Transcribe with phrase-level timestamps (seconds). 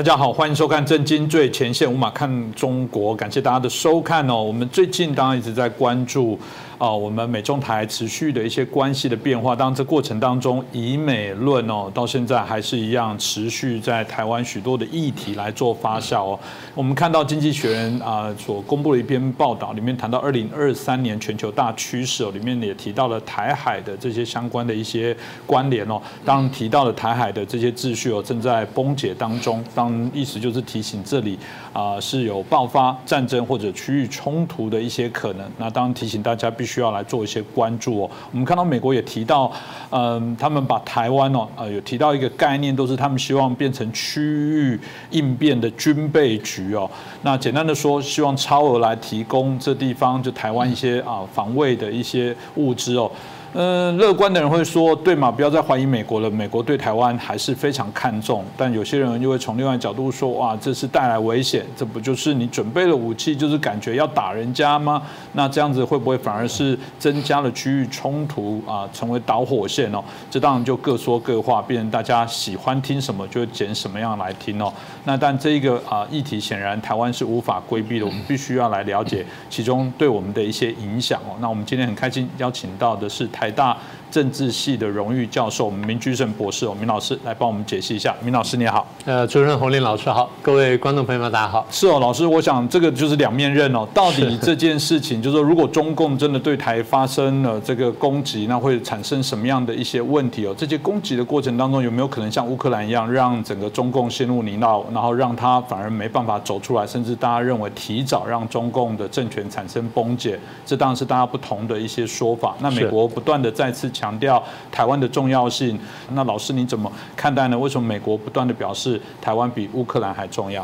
[0.00, 4.42] 大家好，欢迎收看《震惊最前线》，无马看中国，感谢大家的收看哦。
[4.42, 6.38] 我们最近当然一直在关注。
[6.80, 16.40] 啊，我们美中台持续的一些关系的变化，当这过程当中，以美论哦，到现在还是一样持续在台湾许多的议题来做发酵哦。
[16.74, 26.00] 我们看到《经济学人》啊所公布的一篇报道，里面谈到二零二三年全球大趋势哦，里面也提到了台海的这些相关的一些关联哦。
[26.24, 31.38] 当提到了台海的这些秩序哦正在崩解当中，当意思就是提醒这里
[31.74, 35.46] 啊是有爆发战争或者区域冲突的一些可能。
[35.58, 36.69] 那当提醒大家必须。
[36.70, 38.10] 需要来做一些关注哦。
[38.30, 39.50] 我们看到美国也提到，
[39.90, 44.78] 嗯，他们把台湾哦，呃，有提到一个概念，都是他们希望变成区域
[45.10, 46.88] 应变的军备局哦。
[47.22, 53.10] 那简单的说，希望超额来提供这地方就台湾一些啊防卫的一些物资哦。
[53.52, 56.30] 嗯，乐观的人会说，对嘛，不要再怀疑美国了。
[56.30, 58.44] 美国对台湾还是非常看重。
[58.56, 65.02] 但有些人又会从另外角度说，哇，这是带来危险，这不就是你准备了武器，就是感觉要打人家吗？
[65.32, 70.00] 那这样子会不会反而是增加了区域冲突啊，成为导火线哦？
[70.30, 74.72] 这当然就各说各话，变成大家喜欢听什么就捡什么样来听哦。
[75.02, 81.34] 那但这一个啊议题，显然台湾是无法规避的， 我们必须要来了解其中对我们的一些影响哦。
[81.40, 83.28] 那我们今天很开心邀请到的是。
[83.39, 83.76] 台海大
[84.10, 88.14] 政治系的荣誉教授我们明居正博士，明老师来帮我们解析一下。
[88.22, 91.66] 明老师你好，呃，主任洪林老师好，各位观众朋友们大家好。
[91.70, 93.86] 是哦，老师，我想这个就是两面刃哦。
[93.92, 100.54] 到底这件事情，就是说，如果中共真的对台发生了这个攻击，那会产生什么样的一些问题哦？
[100.56, 110.38] 这些攻击的过程当中，有没有可能像乌克兰一样，让整个中共陷入泥淖，然后让他反而没办法走出来，甚至大家认为提早让中共的政权产生崩解？
[110.64, 112.54] 这当然是大家不同的一些说法。
[112.60, 113.40] 那美国不断。
[113.40, 115.78] 的再次强调台湾的重要性，
[116.12, 117.58] 那老师你怎么看待呢？
[117.58, 120.62] 为什么美国不断的表示台湾比乌克兰还重要？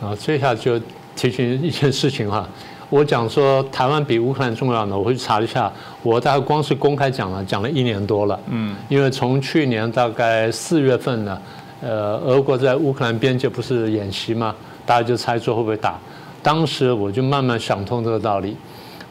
[0.00, 0.80] 啊，这下就
[1.14, 2.48] 提醒一件事情哈，
[2.88, 5.70] 我讲说台湾比乌克兰重要呢，我会去查一下，
[6.02, 11.38] 我大概光是公开讲了，讲了一年多了，嗯，因为从去年大概四月份呢，
[11.82, 14.54] 呃，俄国在乌克兰边界不是演习嘛，
[14.86, 15.98] 大家就猜说会不会打，
[16.42, 18.56] 当时我就慢慢想通这个道理，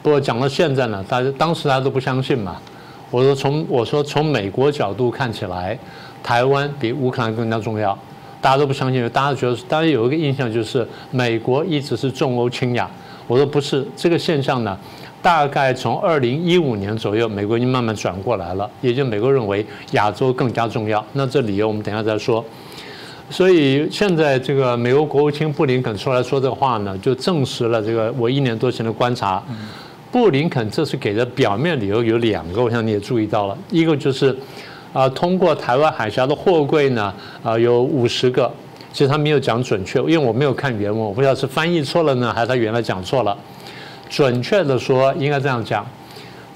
[0.02, 2.58] 不过讲到现在呢，大家当时大家都不相信嘛。
[3.12, 5.78] 我说从我说从美国角度看起来，
[6.24, 7.98] 台湾比乌克兰更加重要，
[8.40, 12.90] 大家都不相信，大家觉得大家有一个印象就是美国一直是重欧轻亚。
[13.28, 14.78] 我说不是这个现象呢，
[15.22, 21.06] 大概从二零一五年左右，美国已经慢慢转过来了，也就美国认为亚洲更加重要。
[21.14, 22.44] 那这理由我们等下再说。
[23.30, 29.42] 所以现在这个美国国务卿布林肯出来说这话呢，就证实了这个我一年多前的观察。
[30.12, 34.36] 布林肯这次给的表面理由有两个，我想你也注意到了，一个就是，
[34.92, 38.52] 啊，通过台湾海峡的货柜呢，啊，有五十个，
[38.92, 43.38] 其实他没有讲准确，因为我没有看原文，我不知道是翻译错了呢，还是他原来讲错了。
[44.10, 45.86] 准确的说，应该这样讲，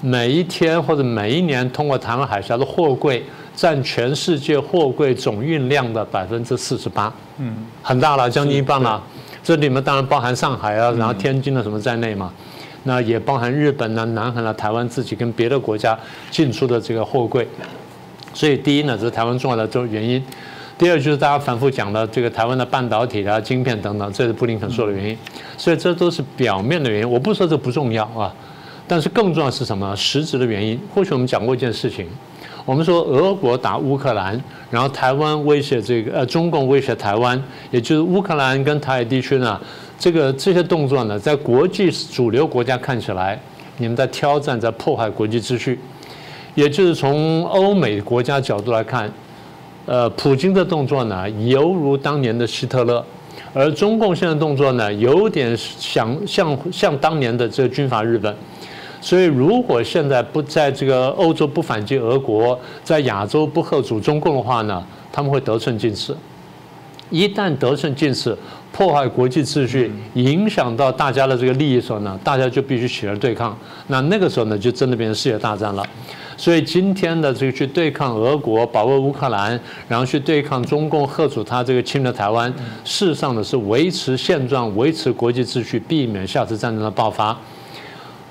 [0.02, 3.24] 每一天或者每一年通过台湾海峡的货柜
[3.54, 9.02] 占全世界货柜总运量的百分之四十八，嗯，很大了，将近一半了。
[9.42, 12.30] 这里面当然包含上海啊，然后天津的什么在内嘛。
[12.86, 15.98] 那也包含日本呢、南韩呢、台湾自己跟别的国家
[16.30, 17.46] 进出的这个货柜，
[18.32, 20.22] 所以第一呢，这是台湾重要的这种原因；
[20.78, 25.18] 第二就是大家反复讲的这个台湾的半导体啊、晶片等等，这是布林肯说的原因。
[25.56, 28.32] 所以这都是表面的原因，我不说这不重要啊，
[28.86, 29.92] 但是更重要是什么？
[29.96, 30.80] 实质的原因。
[30.94, 32.06] 或许我们讲过一件事情，
[32.64, 37.42] 我们说俄国打乌克兰，然后台湾威胁这个呃中共威胁台湾，
[37.72, 39.60] 也就是乌克兰跟台海地区呢。
[39.98, 43.40] 这个这些动作呢，在国际主流国家看起来，
[43.78, 45.78] 你们在挑战，在破坏国际秩序。
[46.54, 49.10] 也就是从欧美国家角度来看，
[49.86, 53.02] 呃，普京的动作呢，犹如当年的希特勒；
[53.52, 58.34] 而中共现在动作呢，有点像像像当年的这个军阀日本。
[59.00, 64.82] 所以，如果现在不在这个欧洲不反击俄国，在亚洲不贺阻中共的话呢，
[65.12, 66.16] 他们会得寸进尺。
[67.10, 68.36] 一旦得寸进尺。
[68.76, 73.56] 破坏国际秩序，影响到大家的这个利益时候呢，大家就必须起来对抗。
[73.86, 75.82] 那那个时候呢，就真的变成世界大战了。
[76.36, 79.58] 所以今天的这个去对抗俄国，保卫乌克兰，
[79.88, 82.52] 然后去对抗中共，贺阻他这个侵略台湾，
[82.84, 87.34] 事实上呢是维持现状，维持国际秩序，避免下次战争的爆发。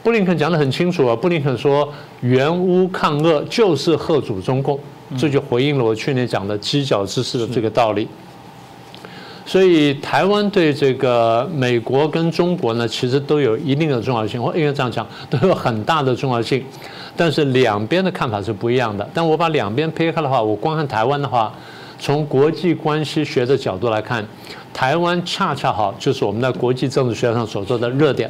[0.03, 1.91] 布林肯讲得很清楚啊，布林肯说，
[2.21, 4.79] 援乌抗俄就是贺阻中共，
[5.17, 8.07] 这就回应了我去年讲的犄角之势的这个道理。
[9.45, 16.63] 所以台湾对这个美国跟中国呢，其实都有一定的重要性，或应该这样讲，都有很大的重要性。
[17.15, 19.07] 但是两边的看法是不一样的。
[19.13, 21.53] 但我把两边撇开的话，我光看台湾的话，
[21.99, 24.25] 从国际关系学的角度来看，
[24.73, 28.29] 台湾恰恰好就是我们在国际政治学上所说的热点。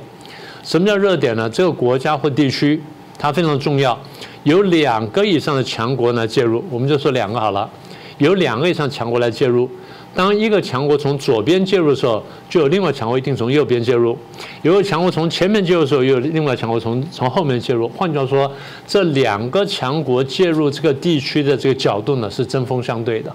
[0.63, 1.49] 什么叫热点呢？
[1.49, 2.81] 这个国家或地区
[3.17, 3.97] 它非常重要，
[4.43, 7.69] 有两个以上的强国呢介入，我们就说两个好了，
[8.17, 9.69] 有两个以上强国来介入。
[10.15, 14.15] 当一个强国从左边介入的时候，就有另外强国一定从右边介入；
[14.63, 17.87] 有个强国从前面介入的时候，又有另外强国从从后面介入。
[17.89, 18.49] 换句话说，
[18.87, 23.31] 这两个强国介入这个地区的这个角度呢，是针锋相对的。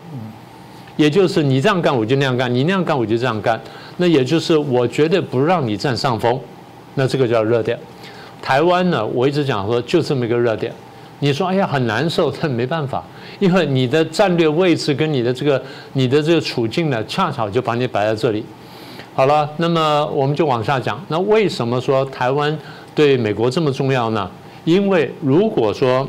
[0.96, 3.60] 也就是你这样干，我就那样干；你那样干，我就这样干。
[3.98, 6.40] 那也就是我绝对不让你占上风。
[6.94, 7.78] 那这个叫热点。
[8.40, 10.72] 台湾呢，我一直讲说就这么一个热点。
[11.20, 13.02] 你说哎呀很难受，但没办法。
[13.38, 15.62] 因为你的战略位置跟你的这个
[15.94, 18.44] 你的这个处境呢，恰巧就把你摆在这里。
[19.14, 21.02] 好了，那么我们就往下讲。
[21.08, 22.56] 那为什么说台湾
[22.94, 24.30] 对美国这么重要呢？
[24.64, 26.06] 因为如果说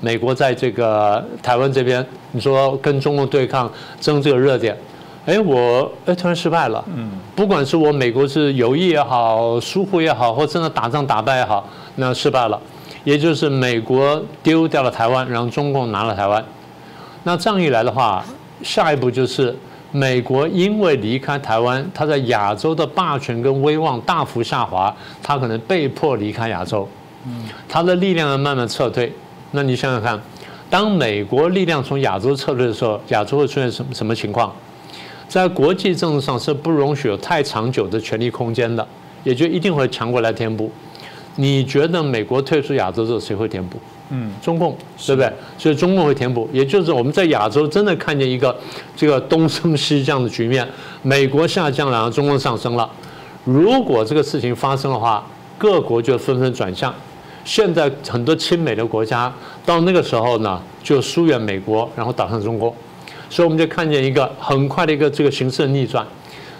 [0.00, 3.70] 美国在这个台湾这边，你说跟中共对抗
[4.00, 4.76] 争这个热点，
[5.26, 6.84] 哎，我哎突然失败了。
[6.94, 7.10] 嗯。
[7.34, 11.66] 不管是我美国是有意也好，疏忽也好，或真的打仗打败也好，
[11.96, 12.60] 那失败了。
[13.04, 16.44] 也就是美国丢掉了台湾，然后中共拿了台湾。
[17.24, 18.24] 那这样一来的话，
[18.62, 19.56] 下一步就是
[19.90, 26.88] 美国因为离开台湾，它在亚洲的霸权跟威望大幅下滑，它可能被迫离开亚洲。
[27.26, 29.12] 嗯，它的力量要慢慢撤退。
[29.52, 30.20] 那你想想看，
[30.70, 34.52] 当美国力量从亚洲撤退的时候，亚洲会出现什么什么情况？
[35.28, 38.86] 在国际政治上是不容许有太长久的权力空间的，
[39.24, 40.70] 也就一定会强国来填补。
[41.36, 43.78] 你觉得美国退出亚洲之后谁会填补？
[44.10, 44.76] 嗯，中共，
[45.06, 45.32] 对不对？
[45.56, 48.54] 所以中共会填补，也就是我们在亚洲真的看见一个
[48.94, 50.68] 这个东升西降的局面，
[51.00, 52.90] 美国下降了，然后中共上升了。
[53.44, 55.26] 如果这个事情发生的话，
[55.56, 56.94] 各国就纷纷转向。
[57.44, 59.32] 现在很多亲美的国家
[59.64, 62.74] 到那个时候呢，就疏远美国，然后倒向中国。
[63.30, 66.06] 所以我们就看见一个很快的一个这个形势的逆转。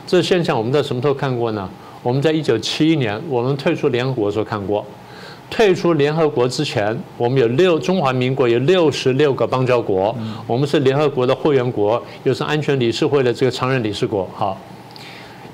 [0.07, 1.69] 这现象我们在什么时候看过呢？
[2.03, 4.85] 我们在一九七一年，我们退出联合国的时候看过。
[5.49, 10.17] 退出联合国之前，我们有六中华民国有六十六个邦交国，
[10.47, 14.27] 我们是联合国的会员国，又是安全理事会的这个常任理事国。
[14.35, 14.59] 好，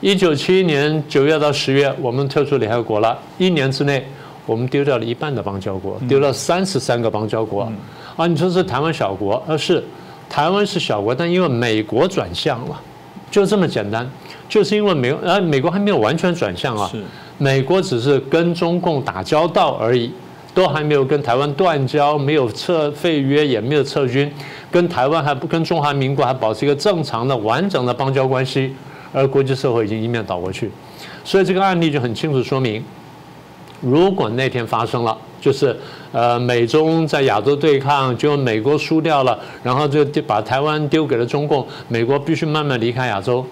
[0.01, 3.19] 一九七一年九月到十月，我们退出联合国了。
[3.39, 4.07] 一年之内，
[4.47, 7.71] 我们丢掉了一半的邦交国，丢了三十三个邦交国。
[8.17, 9.83] 啊，你说是台湾小国，而是
[10.31, 12.81] 台湾是小国，但因为美国转向了，
[13.33, 14.09] 就这么简单。
[14.49, 16.91] 就是因为美呃美国还没有完全转向啊，
[17.37, 20.11] 美国只是跟中共打交道而已，
[20.55, 24.33] 都还没有跟台湾断交，没有撤废约，也没有撤军，
[24.71, 28.75] 跟台湾还不跟中华民国还保持一个正常的完整的邦交关系，
[29.13, 30.71] 而国际社会已经一面倒过去，
[31.23, 32.83] 所以这个案例就很清楚说明，
[33.81, 35.77] 如果那天发生了，就是
[36.11, 43.47] 呃美中在亚洲对抗，就美国输掉了，然后就把台湾丢给了中共，美国必须慢慢离开亚洲。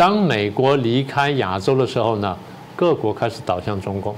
[0.00, 2.34] 当美国离开亚洲的时候呢，
[2.74, 4.16] 各国开始倒向中共。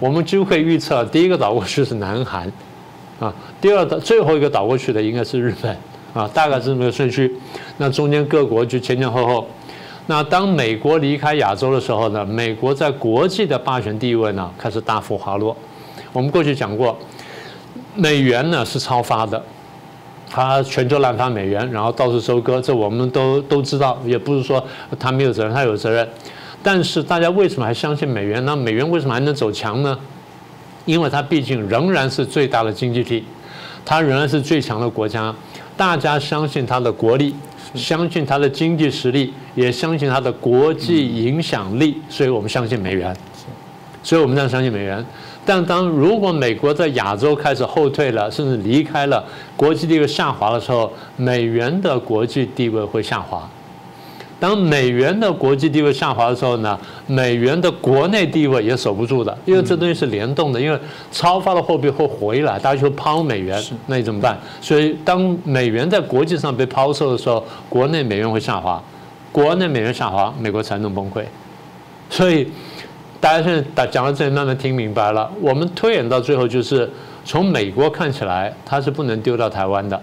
[0.00, 2.50] 我们几乎可以预测，第一个倒过去是南韩，
[3.20, 3.30] 啊，
[3.60, 5.76] 第二的最后一个倒过去的应该是日本，
[6.14, 7.30] 啊，大概是这么个顺序。
[7.76, 9.46] 那中间各国就前前后后。
[10.06, 15.54] 那当美国离开亚洲的时候呢，美国在国际的霸权地位呢开始大幅滑落。
[16.14, 16.96] 我们过去讲过，
[17.94, 19.44] 美元呢是超发的。
[20.34, 24.60] 他全球滥发美元，然后到处收割，这我们都都知道，也不是说
[24.98, 26.08] 他没有责任，他有责任。
[26.60, 28.44] 但是大家为什么还相信美元？
[28.44, 29.96] 那美元为什么还能走强呢？
[30.86, 33.22] 因为它毕竟仍然是最大的经济体，
[33.84, 35.32] 它仍然是最强的国家，
[35.76, 37.32] 大家相信它的国力，
[37.76, 43.16] 相信它的经济实力，也相信它的国际影响力，所以我们相信美元。
[44.02, 45.02] 所以我们这样相信美元。
[45.46, 49.22] 但当如果美国在亚洲开始后退了，甚至离开了
[49.56, 53.46] 国际地位下滑的时候，美元的国际地位会下滑。
[54.40, 60.60] 当美元的国际地位下滑的时候呢，美元的国内地位也守不住的，因为这东西是联动的。
[60.60, 60.78] 因为
[61.12, 64.38] 超发的货币会回来，大家就抛美元，那你怎么办？
[64.60, 68.82] 所以当美元在国际上被抛售的时候，国内美元会下滑，
[69.30, 71.22] 国内美元下滑，美国才能崩溃。
[72.08, 72.48] 所以。
[73.24, 75.32] 大家现在打讲到这里，慢慢听明白了。
[75.40, 76.86] 我们推演到最后，就是
[77.24, 79.98] 从美国看起来，它是不能丢到台湾的。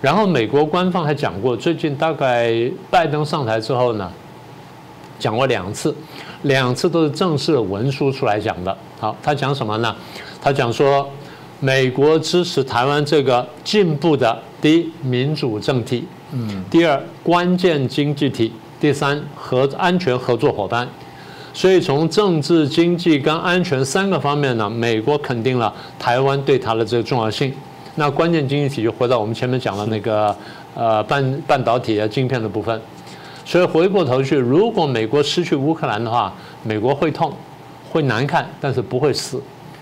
[0.00, 2.54] 然后美国官方还讲过，最近大概
[2.90, 4.10] 拜登上台之后呢，
[5.18, 5.94] 讲过两次，
[6.44, 8.74] 两次都是正式文书出来讲的。
[8.98, 9.94] 好，他讲什么呢？
[10.40, 11.06] 他讲说，
[11.60, 20.88] 美国支持台湾这个进步的第一民主政体，嗯，第二关键经济体，第三合安全合作伙伴。
[21.56, 27.54] 所以从政治、经济跟安全三个方面呢，美国肯定了台湾对它的这个重要性。
[27.94, 30.36] 那关键经济体就回到我们前面讲的那个
[30.74, 32.78] 呃半半导体啊晶片的部分。
[33.44, 36.34] 所以回过头去，如果美国失去乌克兰的话，
[36.64, 37.32] 美国会痛，
[37.88, 39.38] 会难看，但是不会死；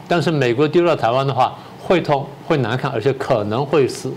[0.07, 4.13] 但是美国丢了台湾的话，会痛，会难看，而且可能会死。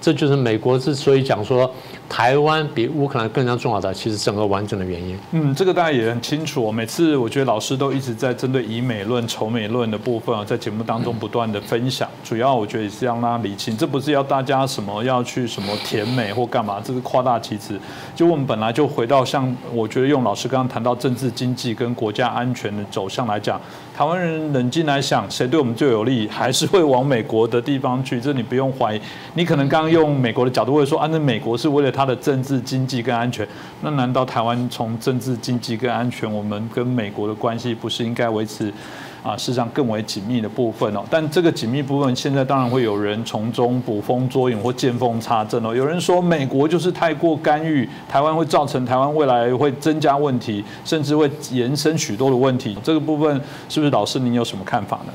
[0.00, 1.68] 这就是美国之所以讲说。
[2.10, 5.16] 台湾比乌克兰更加重要的，其实整个完整的原因。
[5.30, 6.70] 嗯，这个大家也很清楚。
[6.72, 12.10] 每次我觉得老师都一直在针对以美论、仇美论的部分啊，在节目当中不断的分享。
[12.24, 17.78] 主要我觉得也是让大家理清，这不是要大家什么要去什么甜美或干嘛，这是夸大其词。
[18.16, 23.60] 就我们本来就回到像我觉得用老师刚刚谈到政治经济跟国家安全的走向来讲，
[24.00, 28.18] 台湾人冷静来想，谁对我们最有利，还是会往美国的地方去。
[28.18, 29.00] 这你不用怀疑。
[29.34, 31.92] 你可能刚刚用美国的角度会说，啊，那美国是为了。
[31.92, 33.46] 他的政治、经济跟安全，
[33.82, 38.72] 那难道台湾从政治、经济跟安全，我们跟美国的关系不是应该维持
[39.22, 39.36] 啊？
[39.36, 41.02] 事实上更为紧密的部分哦。
[41.10, 45.74] 但这个紧密部分，现在当然会有人从中捕风捉影或见缝插针哦。
[45.74, 52.76] 有人说美国就是太过干预台湾，会造成台湾未来会增加问题，甚至会延伸许多的问题。
[52.82, 55.12] 这个部分是不是老师您有什么看法呢？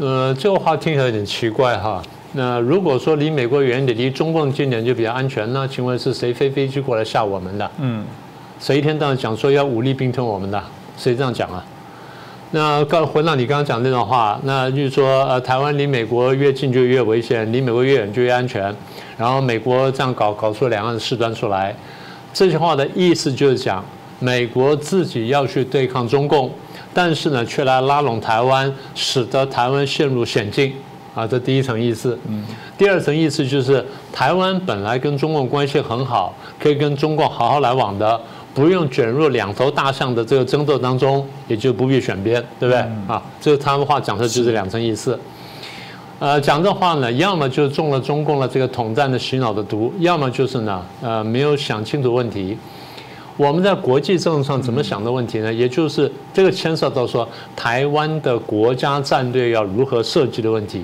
[0.00, 2.02] 呃，这个话听起来有点奇怪哈。
[2.32, 5.66] 那如果说离美国远一点，离中共近点就比较安全那？
[5.66, 7.70] 请问是谁飞飞机过来吓我们的？
[7.78, 8.04] 嗯，
[8.60, 10.62] 谁一天到晚讲说要武力并吞我们的？
[10.96, 11.64] 谁这样讲啊？
[12.50, 18.74] 那刚回到你刚刚讲那段话，那就是说呃，台湾离美国越近就越危险，离美国越远就越安全。
[19.18, 21.76] 然后美国这样搞搞出两岸的事端出来，
[22.32, 23.84] 这句话的意思就是讲
[24.18, 26.50] 美国自己要去对抗中共，
[26.94, 30.72] 但是呢却来拉拢台湾，使得台湾陷入险境。
[31.14, 32.16] 啊，这第一层意思。
[32.28, 32.44] 嗯，
[32.76, 38.20] 第二层意思就是台湾本来跟中共关系很好，可以跟中共好好来往的，
[38.58, 42.80] 不用卷入两头大象的这个争斗当中，也就不必选边，对不对？
[43.06, 45.16] 啊，这个他们话讲的就是两层意思。
[46.18, 52.58] 呃，讲这话呢，要么就是中了中共的这个统战的洗脑的毒，要么就是呢，呃，没有想清楚问题。
[53.36, 55.54] 我们在国际政治上怎么想的问题呢？
[55.54, 60.82] 也就是这个牵涉到说台湾的国家战略要如何设计的问题。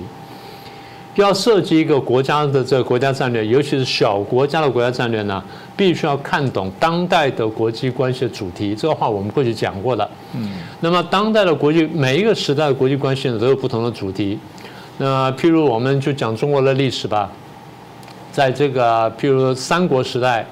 [1.21, 5.43] 要设计一个国家的这个国家战略，尤其是小国家的国家战略呢，
[5.75, 8.75] 必须要看懂当代的国际关系的主题。
[8.75, 10.09] 这个话我们过去讲过的。
[10.33, 10.53] 嗯。
[10.79, 14.37] 那么当代的国际每一个时代的国际关系呢，都有不同的主题。
[14.97, 17.31] 那譬如我们就讲中国的历史吧，
[18.31, 20.45] 在这个譬如三国时代。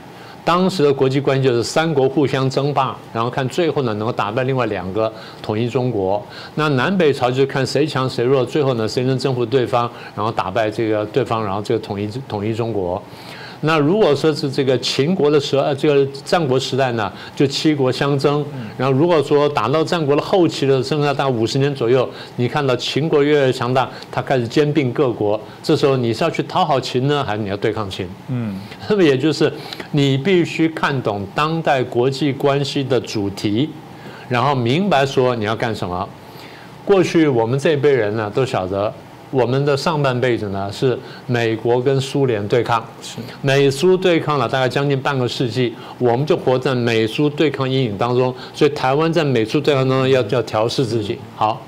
[0.45, 6.21] 当时的国际关系就是三国互相争霸，然后看最后呢能够打败另外两个，统一中国。
[6.55, 13.01] 那南北朝就是看谁强谁弱，最后呢谁能征服对方，然后打败这个对方，然后这个统一统一中国。
[13.65, 18.45] 那如果说是这个秦国的时候，这个战国时代呢，就七国相争。
[18.77, 25.39] 然后如果说打到战国的后期的，剩下大概五十年左右，你看到秦国越来越强大，他开始兼并各国。
[25.61, 28.05] 这时候你是要去讨好秦呢，还是你要对抗秦？
[28.27, 29.51] 嗯，那么也就是
[29.91, 33.69] 你必须看懂当代国际关系的主题，
[34.27, 36.07] 然后明白说你要干什么。
[36.83, 38.93] 过去我们这一辈人呢，都晓得。
[39.33, 42.85] 我们的上半辈子呢是美国跟苏联对抗，
[43.41, 51.17] 美苏对抗了大概将近半个世纪，我们就活在美苏对抗阴影当中，所以台湾在美苏对抗当中要要调试自己。
[51.35, 51.59] 好，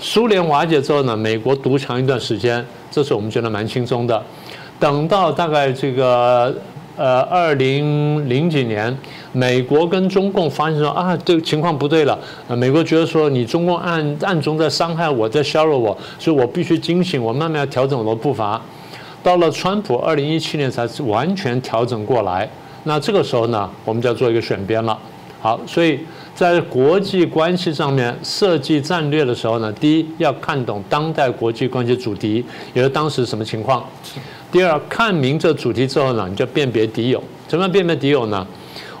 [0.00, 4.20] 苏联瓦解之后呢，美国独强一段时间，这是我们觉得蛮轻松的。
[4.80, 6.52] 等到大概这个。
[6.98, 8.94] 呃，二零零几年，
[9.30, 12.18] 美国跟中共发现说啊，这个情况不对了。
[12.48, 18.60] 呃，美国觉得说你中共暗暗中在伤害我，在削弱我，所以我必须警醒，我慢慢要调整我的步伐。
[19.22, 22.48] 到了川普二零一七年才完全调整过来。
[22.82, 24.98] 那这个时候呢，我们就要做一个选边了。
[25.40, 26.00] 好，所以
[26.34, 33.84] 在国际关系上面设计战略的时候呢，第一要看懂当代国际关系主题，也就是当时什么情况。
[34.50, 37.22] 第二，看明这主题之后呢，你就辨别敌友。
[37.46, 38.46] 怎么样辨别敌友呢？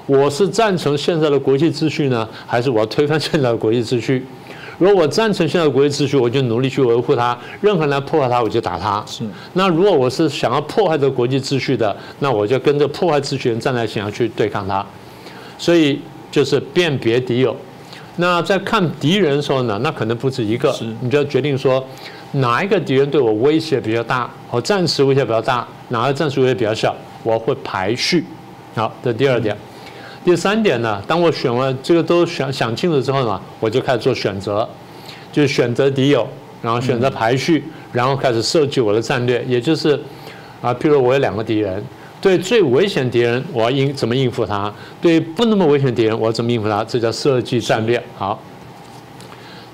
[0.06, 4.24] 我是赞成现在的国际秩序呢，还是我要推翻现在的国际秩序？
[4.78, 9.02] 如果我赞成现在的国际秩序，我就努力去维护它；任何人来破坏它，我就打他。
[9.06, 9.24] 是。
[9.54, 14.84] 那如果我是想要破坏这个国际秩序的，那我就跟着破坏秩序人站在一起要去对抗他。
[15.56, 16.00] 所以
[16.30, 17.56] 就是辨别敌友。
[18.16, 21.82] 那在看敌人的时候呢，那可能不止一个，你就要决定说。
[22.32, 24.30] 哪一个敌人对我威胁比较大？
[24.50, 26.94] 我暂时威胁比较大，哪个暂时威胁比较小？
[27.22, 28.24] 我会排序。
[28.74, 29.56] 好，这第二点。
[30.24, 31.02] 第三点呢？
[31.06, 34.68] 当我选完这个都想想清楚之后呢，我就开始做选择，
[35.32, 36.28] 就选择敌友，
[36.60, 39.42] 然后选择排序，然后开始设计我的战略。
[39.48, 39.98] 也就是
[40.60, 41.82] 啊，譬如我有两个敌人，
[42.20, 44.70] 对最危险敌人，我要应怎么应付他？
[45.00, 46.84] 对不那么危险敌人，我要怎么应付他？
[46.84, 48.02] 这叫设计战略。
[48.16, 48.38] 好。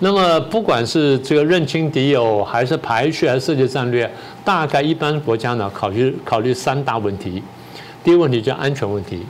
[0.05, 4.09] 那么，不管是这个认清敌友，还是排序，还是设计战略，
[4.45, 7.43] 大概一般国家呢，考虑考虑三大问题。
[8.03, 9.25] 第一个问题叫安全问题。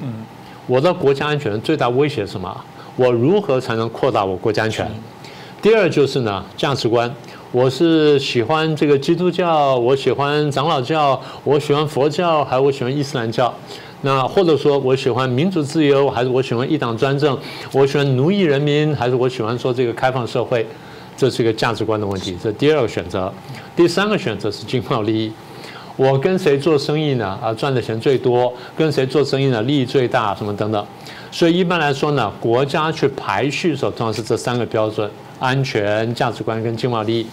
[0.67, 2.53] 我的国家安全最大威胁是什么？
[2.97, 4.91] 我如何才能扩大我国家安全？
[5.63, 7.09] 第二就是呢，价值观。
[7.53, 13.55] 我是喜欢这个基督教，我喜欢长老教，我喜欢佛教，还是我喜欢伊斯兰教？
[14.05, 17.37] 那或者说我喜欢民主自由，还是我喜欢一党专政？
[17.73, 20.67] 我喜欢奴役人民，还是我喜欢说这个开放社会？
[21.17, 22.37] 这是一个价值观的问题。
[22.43, 23.33] 这第二个选择，
[23.75, 25.33] 第三个选择是经贸利益。
[25.97, 27.39] 我跟谁做生意呢？
[27.43, 28.53] 啊，赚的钱最多？
[28.77, 29.63] 跟谁做生意呢？
[29.63, 30.35] 利益最大？
[30.35, 30.87] 什么等等？
[31.31, 35.11] 所以一般来说呢，国家去排序的时候，通常是这三个标准。
[35.41, 37.27] 安全价值观跟经贸利益，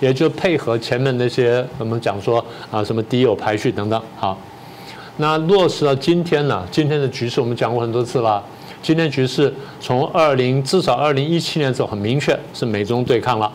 [0.00, 4.02] 也就配合前面那些我们讲说啊什么敌友排序等等。
[4.16, 4.38] 好，
[5.18, 6.66] 那落实到今天呢？
[6.72, 8.42] 今天的局势我们讲过很多次了。
[8.82, 13.50] 今天局势从二零至少二零一七年之后很明确是美中对抗了。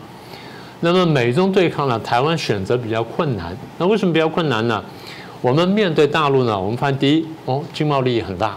[0.80, 3.54] 那么美中对抗呢，台湾选择比较困难。
[3.76, 4.82] 那为什么比较困难呢？
[5.42, 8.56] 我们面对大陆呢，我们发现第一哦，经贸利益很大，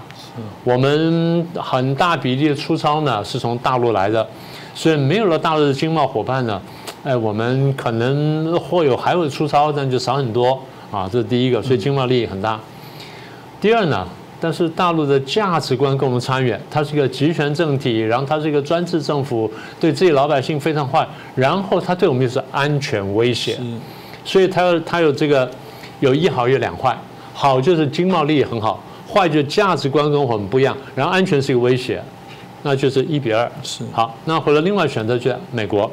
[0.64, 4.26] 我们很大比例的出超呢是从大陆来的。
[4.74, 6.62] 所以没有了大陆的经贸伙伴呢，
[7.04, 10.58] 哎，我们可能或有还会出超，但就少很多
[10.90, 11.08] 啊。
[11.12, 12.60] 这是第一个，所以经贸利益很大。
[13.64, 14.06] 第二呢，
[14.42, 23.58] 但是大陆的价值观跟我们差远，它是一个集权政体，然后它是一个专制政府，对自己老百姓非常坏，然后它对我们又是安全威胁。
[24.26, 25.50] 所以它它有这个
[26.02, 26.94] 有一好有两坏，
[27.34, 32.04] 好就是经贸利益很好，坏就是价值观跟我们不一样，然后安全是一个威胁。
[32.64, 34.14] 那就是一比二，是好。
[34.26, 35.90] 那或者另外选择就是美国，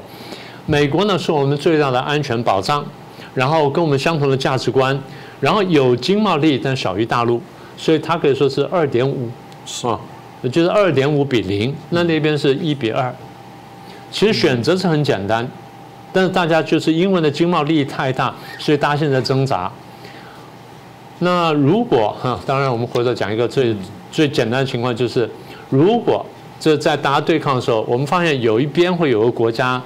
[0.67, 2.85] 美国呢是我们最大的安全保障，
[3.33, 5.01] 然后跟我们相同的价值观，
[5.39, 7.41] 然后有经贸利益但小于大陆，
[7.81, 9.31] 所以它可以说是二点五，
[9.85, 9.99] 啊，
[10.53, 11.75] 就是二点五比零。
[11.89, 13.15] 那那边是一比二，
[14.11, 15.49] 其实选择是很简单，
[16.13, 19.73] 但是大家就是因为的经贸利益太大，所以大家现在挣扎。
[21.21, 23.75] 那如果哈，当然我们回头讲一个最
[24.13, 25.29] 最简单的情况，就是
[25.71, 26.25] 如果。
[26.63, 29.83] 这在大家对抗的时候，我们发现有一边会有个国家，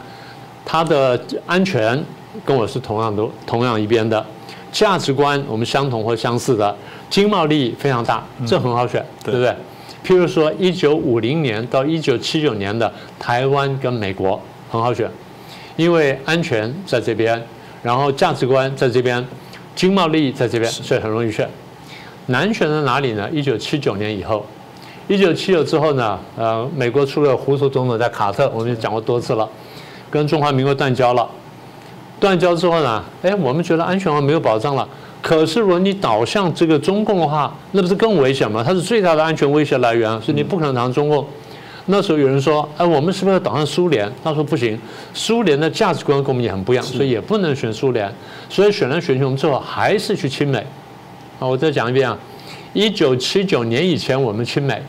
[0.65, 1.17] 它的
[1.47, 2.05] 安全
[2.45, 4.27] 跟我是同样的，同样一边的
[4.75, 6.77] 价值观我们相同或相似的，
[7.09, 9.55] 经贸利益非常大，这很好选，对不对？
[10.05, 15.09] 譬如说，一九五零年到一九七九年的台湾跟美国很好选，
[15.77, 17.41] 因为安全在这边，
[17.85, 19.25] 然后价值观在这边，
[19.77, 21.49] 经贸利益在这边，所以很容易选。
[22.27, 23.31] 难选在哪里呢？
[23.31, 24.45] 一九七九年以后。
[25.07, 29.49] 一九七九之后呢，呃，美国出了胡图总统在卡特，我们讲过多次了，
[30.11, 31.31] 跟中华民国断交了。
[32.25, 34.89] 断交之后呢，哎，我们觉得安全化没有保障了。
[35.21, 38.65] 可是如果你倒向这个中共的话，那不是更危险吗？
[38.67, 41.23] 它是最大的安全威胁来源，所以你不可能谈中共。
[41.85, 44.11] 那时候有人说，哎，我们是不是要倒向苏联？
[44.23, 44.81] 他说不行，
[45.13, 48.11] 苏联的价值观跟我们也很不一样，所以也不能选苏联。
[48.49, 50.59] 所以选来选去，我们最后还是去亲美。
[51.39, 52.17] 啊，我再讲一遍啊，
[52.73, 54.81] 一九七九年以前我们亲美。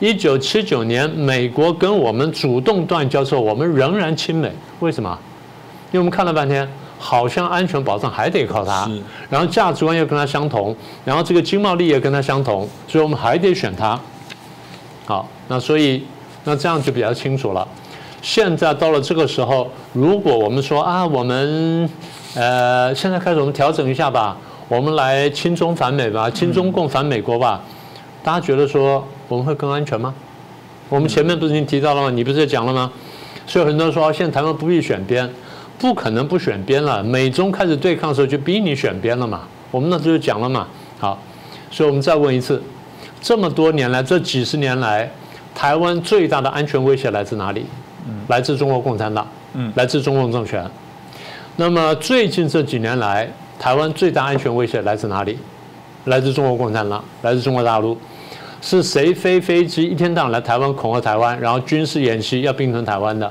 [0.00, 4.50] 一九七九年，美国跟我们主动断交之后，我们仍然亲美。
[4.80, 5.16] 为什么？
[5.92, 8.90] 因为我们看了半天，好像安全保障还得靠它，
[9.28, 10.74] 然后价值观又跟它相同，
[11.04, 13.98] 然后这个经贸利益也跟它相同，所以我们还得选它。
[15.06, 16.04] 好，那所以
[16.44, 17.66] 那这样就比较清楚了。
[18.22, 21.88] 现在到了这个时候，如果我们说啊，我们
[22.34, 24.36] 呃，现在开始我们调整一下吧，
[24.68, 27.60] 我们来亲中反美吧，亲中共反美国吧，
[28.22, 29.04] 大家觉得说。
[29.30, 30.12] 我们会更安全吗？
[30.88, 32.10] 我们前面不是已经提到了吗？
[32.10, 32.90] 你不是也讲了吗？
[33.46, 35.32] 所以很多人说，现在台湾不必选边，
[35.80, 37.02] 不可能不选边了。
[37.02, 39.40] 美中开始对抗的时候，就逼你选边了嘛。
[39.70, 40.68] 我们那时候就讲了嘛。
[40.98, 41.18] 好，
[41.70, 42.62] 所以我们再问一次：
[43.22, 45.10] 这么多年来，这几十年来，
[45.54, 47.64] 台湾最大的安全威胁来自哪里？
[48.28, 49.26] 来自中国共产党。
[49.54, 50.64] 嗯，来自中共政权。
[51.56, 53.26] 那么最近这几年来，
[53.58, 55.38] 台湾最大安全威胁来自哪里？
[56.04, 57.96] 来自中国共产党，来自中国大陆。
[58.62, 63.30] 是谁飞飞机一天到晚来台湾恐吓台湾，然后军事演习要并吞台湾的？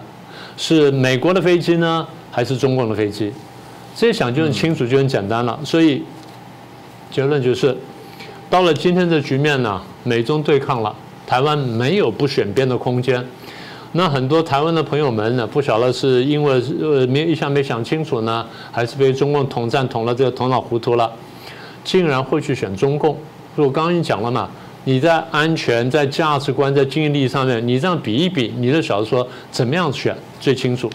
[0.58, 2.06] 是美国的飞机呢，
[2.40, 3.30] 还是中共的飞机？
[3.94, 5.60] 这一想就很清楚，就很简单了。
[5.62, 6.02] 所以
[7.12, 7.76] 结论就是，
[8.50, 10.96] 到了今天这局面呢，美中对抗了，
[11.28, 13.22] 台湾没有不选边的空间。
[13.92, 21.12] 那很多台湾的朋友们呢，不晓得是因为呃没一下没想清楚呢，还是被中共统战统了这个头脑糊涂了，
[21.84, 23.18] 竟然会去选中共。
[23.58, 24.50] 我刚刚已经讲了嘛。
[24.86, 30.90] 你在安全、在价值观、在经济利益上面，你这样比一比，你就晓得说怎么样选最清楚。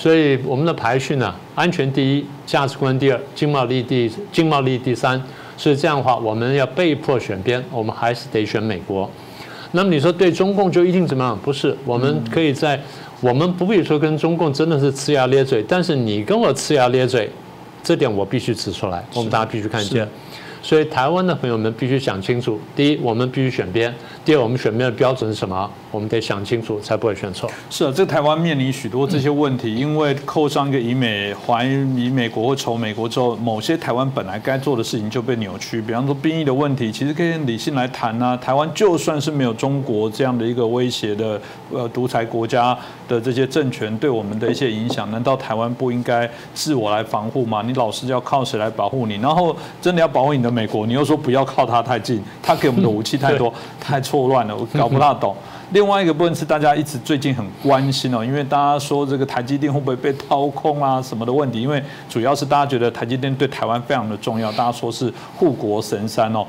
[0.00, 5.22] 所以我们的排序呢，安全第一，价值观第二，经贸利益第经贸利益第三。
[5.58, 9.10] 所以这样的话，我们要被迫选边，我们还是得选美国。
[9.72, 11.38] 那么你说对中共就一定怎么样？
[11.44, 12.80] 不是，我们可以在
[13.20, 17.28] 我们不必说跟中共真的是呲牙咧嘴，但是你跟我呲牙咧嘴，
[17.82, 20.08] 这点我必须指出来，我们大家必须看见。
[20.62, 23.92] 所以台湾的朋友们必须想清楚：第一，我们必须选边；
[24.24, 25.70] 第二，我们选边的标准是什么？
[25.90, 27.50] 我们得想清楚，才不会选错。
[27.68, 35.82] 是啊，这台湾面临许多这些问题，因为扣上一个以美还以美国或仇美国之后，某些台湾本来该做的事情就被扭曲。
[35.82, 38.36] 比方说兵役的问题，其实可以理性来谈啊。
[38.36, 41.40] 台湾就算是没有中国这样的一个威胁的
[41.72, 42.76] 呃独裁国家
[43.08, 47.62] 的这些政权对我们的一些影响，难道台湾不应该自我来防护吗？
[47.66, 49.16] 你老是要靠谁来保护你？
[49.16, 55.36] 然后真的要保护你的美国，你又说不要靠他太近，他给我们的武器太多，太错乱了，我搞不大懂。
[55.72, 66.44] 另外一个部分是大家一直最近很关心哦，因为大家说这个台积电会不会被掏空啊什么的问题，因为主要是大家觉得台积电对台湾非常的重要，大家说是护国神山哦，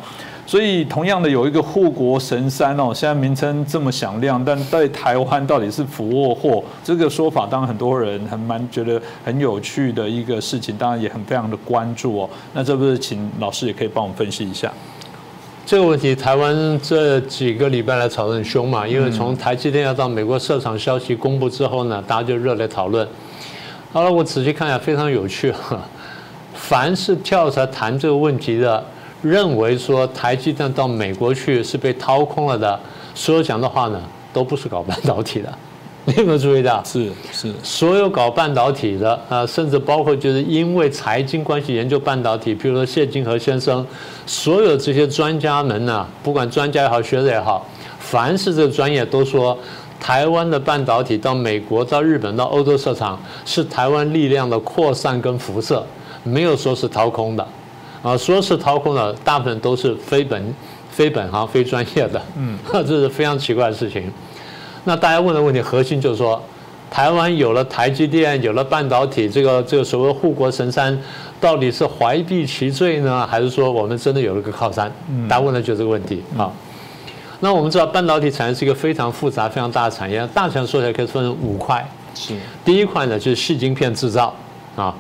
[0.48, 12.30] 所以同样的有一个护国神山哦，现在名称这么响亮，但对台湾到底是福或祸，这个说法当然很多人很蛮觉得很有趣的一个事情，当然也很非常的关注哦。
[12.56, 14.74] 那这不是请老师也可以帮我们分析一下。
[15.66, 23.08] 这个问题，台湾这几个礼拜来吵得很凶嘛，因为从台积电要到美国设厂消息公布之后呢，大家就热烈讨论。
[23.94, 25.80] 好了，我仔细看一下，非常有趣哈。
[26.54, 28.84] 凡是跳出来谈这个问题的，
[29.22, 32.78] 认为说台积电到美国去是被掏空了的，
[33.16, 34.02] 所有讲的话呢，
[34.34, 35.54] 都不是搞半导体的。
[36.06, 36.84] 你有没有注意到？
[36.84, 43.86] 是是，所有搞半导体的啊，甚至包括就是因为财经关系研究半导体，比如说谢金河先生，
[44.26, 47.66] 所有这些专家们呢，不管专家也好，学者也好，
[48.00, 49.56] 凡是这个专业都说，
[50.00, 55.86] 台湾的半导体到美国、到日本、到欧洲市场，是台湾力量的扩散跟辐射，
[56.24, 57.48] 没有说是掏空的，
[58.02, 60.52] 啊，说是掏空的，大部分都是非本、
[60.90, 64.12] 非本行、非专业的，嗯， 这是非常奇怪的事情。
[64.84, 66.42] 那大家问的问题核心就是说，
[66.90, 70.98] 台湾有了台积电，有了半导体，这个这个所谓护国神山，
[71.40, 74.92] 到底是怀璧其罪呢，还是说我们真的有了个靠山？
[75.30, 76.52] 大家问的就是这个问题啊。
[77.40, 81.88] 那我们知道半导体产业是一个非常复杂、非常大的产业，大体说起来可以分成五块。
[82.14, 82.36] 是。
[82.66, 84.36] 第一块呢就是细晶片制造
[84.76, 84.94] 啊，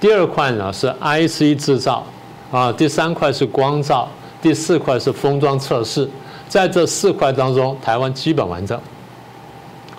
[0.00, 2.04] 第二块呢是 IC 制造
[2.50, 4.08] 啊，第三块是光照，
[4.42, 6.08] 第四块是封装测试。
[6.48, 8.78] 在这四块当中，台湾基本完整。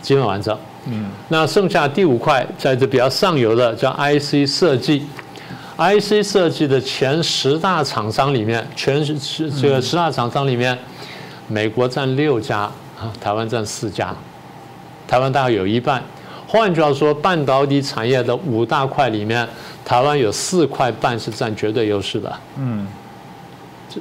[0.01, 0.57] 基本完成，
[0.87, 5.05] 嗯，那剩下第五块在这比较上游的叫 IC 设计
[5.77, 10.77] ，IC 设计的前十大厂商里面，全是这个十大厂商里面，
[11.47, 12.59] 美国占六家
[12.99, 14.15] 啊，台湾占四家，
[15.07, 16.03] 台湾大概有一半。
[16.47, 19.47] 换句话说，半导体产业的五大块里面，
[19.85, 22.87] 台湾有四块半是占绝对优势的，嗯，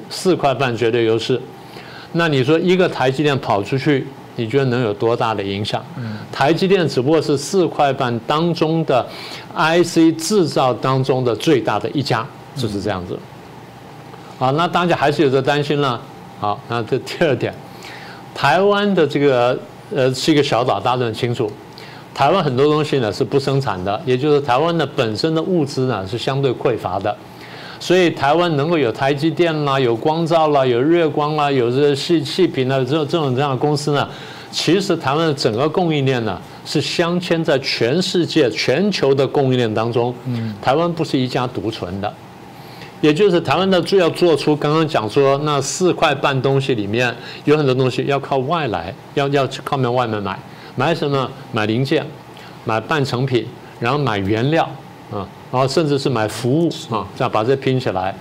[0.08, 1.40] 四块半绝对优势。
[2.12, 4.06] 那你说一个台积电跑出去？
[4.38, 5.84] 你觉得能有多大的影响？
[6.32, 9.04] 台积电只不过是四块半当中的
[9.54, 12.24] IC 制造当中的最大的一家，
[12.56, 13.18] 就是这样子。
[14.38, 16.00] 好，那大家还是有着担心了。
[16.38, 17.52] 好，那这第二点，
[18.32, 19.58] 台湾的这个
[19.92, 21.50] 呃是一个小岛，大家都很清楚。
[22.14, 27.16] 台湾很多东西呢是不生产的，也就是台湾的本身的物资呢是相对匮乏的。
[27.80, 34.08] 所以台湾能够有台积电啦，有光照啦，有月光啦，有这细细品啦，这种这种这样的公司呢，
[34.50, 40.14] 其实台湾的整个供应链呢是镶嵌在全世界全球的供应链当中。
[40.26, 42.12] 嗯，台湾不是一家独存的，
[43.00, 47.14] 也就是台湾的最要做出刚刚讲说那四块半东西里面
[47.44, 50.38] 有很多东西要靠外来，要要靠面外面买，
[50.74, 51.30] 买什么？
[51.52, 52.04] 买零件，
[52.64, 53.46] 买半成品，
[53.78, 54.68] 然后买原料
[55.10, 55.26] 啊。
[55.50, 58.14] 然后甚至是买服务啊，这样把这拼起来，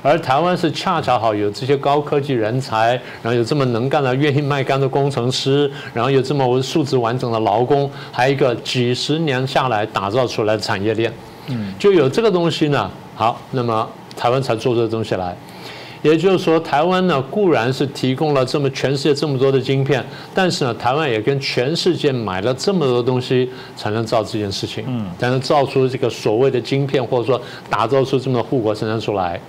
[0.00, 11.12] 而台湾是恰恰好有这些高科技人才，然后有这么能干的、愿意卖干的工程师，然后有这么素质完整的劳工，还有一个几十年下来打造出来的产业链，
[11.48, 12.88] 嗯，就有这个东西呢。
[13.16, 15.36] 好，那么台湾才做这个东西来。
[16.02, 29.40] 也就是说，台湾呢固然是提供了这么全世界这么多的晶片，但是呢，台湾也跟全世界买了这么多东西，才能造这件事情，嗯，才能造出这个所谓的晶片，或者说打造出这么多护国神山出来。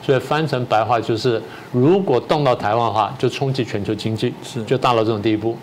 [0.00, 5.56] 所以翻成白话就是，如果动到台湾的话，就冲击全球经济，是就到了这种地步。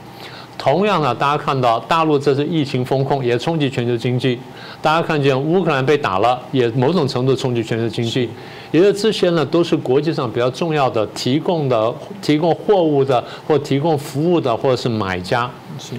[0.58, 4.40] 同样呢，大家看到大陆这次疫情风控也冲击全球经济，
[4.82, 8.30] 大家看见乌克兰被打了，也某种程度冲击全球经济。
[8.76, 15.50] 因为这些呢，都是国际上比较重要的提供的、提供货物的或提供服务的，或者是买家，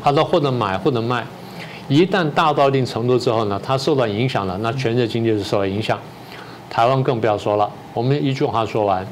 [0.05, 1.25] 他的或者买或者卖，
[1.89, 5.99] 一旦大到一定程度之后呢，它受到影响了，那全世界经济是受到影响。
[6.69, 9.07] 台湾更不要说了，我们一句话说完：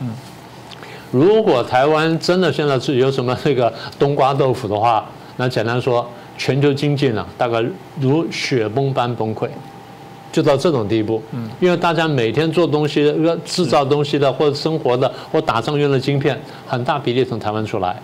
[1.11, 5.03] 如果台湾真的现在是有什么这个冬瓜豆腐的话，
[5.39, 7.65] 那简单说，全球经济呢，大概
[7.99, 9.49] 如雪崩般崩溃。
[10.35, 11.23] 就到这种地步。
[11.31, 17.97] 嗯，因为大家每天做东西、制造东西的，或者生活的，或打仗用的晶片，很大比例从台湾出来。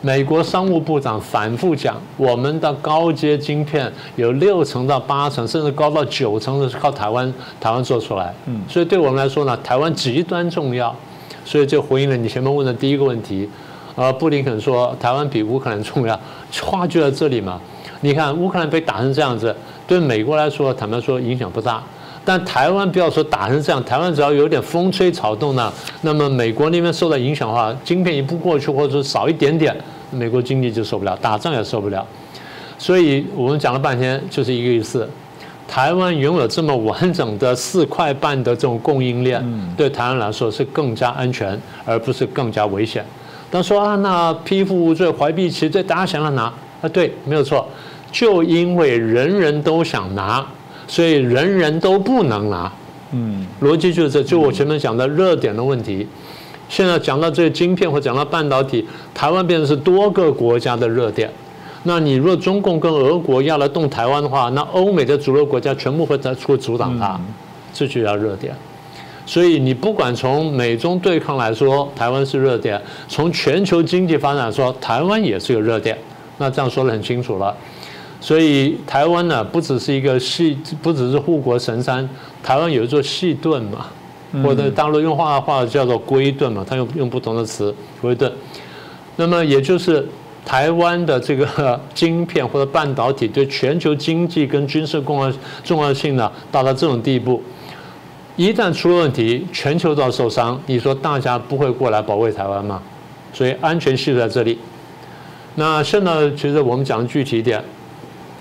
[0.00, 8.32] 美国商务部长反复讲，我们的高阶晶片有六成到八成，甚至高到九成的是靠台湾台湾做出来。
[8.46, 10.96] 嗯，所以对我们来说呢，台湾极端重要。
[11.44, 13.48] 所以就回应了你前面问的第一个问题。
[13.94, 16.18] 呃，布林肯说台湾比乌克兰重要，
[16.60, 17.60] 话就在这里嘛。
[18.00, 19.54] 你看乌克兰被打成这样子，
[19.86, 21.82] 对美国来说，坦白说影响不大。
[22.24, 25.72] 但台湾不要说打成这样，台湾只要有点风吹草动呢，
[26.02, 29.76] 那么美国那边受到影响的话，晶片一不过去，或者说少一点点，
[30.10, 32.04] 美国经济就受不了，打仗也受不了。
[32.78, 35.08] 所以我们讲了半天，就是一个意思：
[35.68, 39.40] 台湾拥有这么完整的四块半的这种供应链，
[39.76, 43.04] 对台湾来说是更加安全，而不是更加危险。
[43.52, 46.88] 他说啊，那批复无罪，怀璧其罪，大家想要拿啊？
[46.92, 47.64] 对，没有错。
[48.10, 50.46] 就因为人人都想拿。
[50.88, 52.72] 所以人人都不能拿，
[53.10, 56.06] 嗯，逻辑就是这就我前面讲的热点的问题。
[56.68, 61.28] 现在讲到这个晶片或讲到半导体，台湾变成是多个国家的热点。
[61.82, 67.20] 那你若中共跟俄国要来动台湾的话，那欧美的主流国家全部会在出阻挡它，
[67.74, 68.54] 这就叫热点。
[69.26, 75.98] 所以你不管从美中对抗来说，台湾是热点；从全球经济发展说，台湾也是个热点。
[76.38, 77.52] 那这样说的很清楚了。
[78.26, 82.08] 所以台湾呢，不只是一个细，不只是护国神山，
[82.42, 83.86] 台湾有一座细盾嘛，
[84.42, 88.32] 或者大陆用话话叫做龟盾嘛，它用用不同的词龟盾。
[89.14, 90.04] 那么也就是
[90.44, 97.40] 台湾的这个 晶片或者半导体对全球经济跟军事重要重要性呢，到了这种地步，
[98.34, 100.60] 一旦出了问题，全球都要受伤。
[100.66, 102.82] 你说大家不会过来保卫台湾吗？
[103.32, 104.58] 所以安全系数在这里。
[105.54, 107.62] 那现在其实我们讲的具体一点。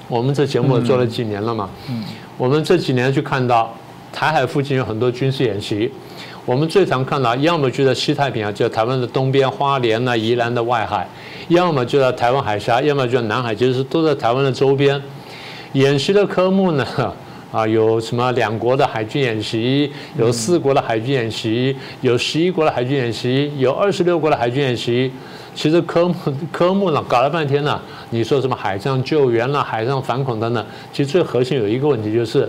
[0.08, 1.70] 我们这节目做了几年了嘛？
[2.38, 3.74] 我们这几年去看到
[4.12, 5.92] 台海附近有很多军事演习，
[6.46, 11.06] 我们最常看到，要么就在西太平洋，就在台湾的东边花莲呐、宜兰的外海；
[11.48, 15.02] 要么就在台湾海峡，要么就在南海，就是都在台湾的周边。
[15.74, 16.86] 演习的科目呢，
[17.52, 25.12] 啊，有什么两国的海军演习，有四国的海军演习，有十一国的海军演习，有二十六国的海军演习。
[25.56, 26.16] 其实科目
[26.52, 32.48] 科目呢搞了半天呢，你说什么海上救援啦、海上反恐等等，其实最核心有一个问题就是，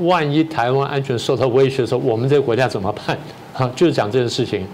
[0.00, 3.18] 万一台湾安全受到威胁的时候，我们这个国家怎么办？
[3.54, 4.66] 哈， 就是讲这件事情。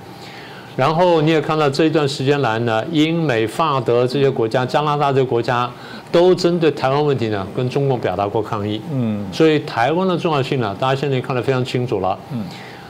[0.76, 5.70] 然后你也看到这一段时间来呢，英美法德这些国家、加拿大这些国家
[6.10, 8.82] 都针对台湾问题呢，跟中共表达过抗议。
[8.92, 12.18] 嗯，所以台湾的重要性呢，大家现在看得非常清楚了。
[12.32, 12.44] 嗯。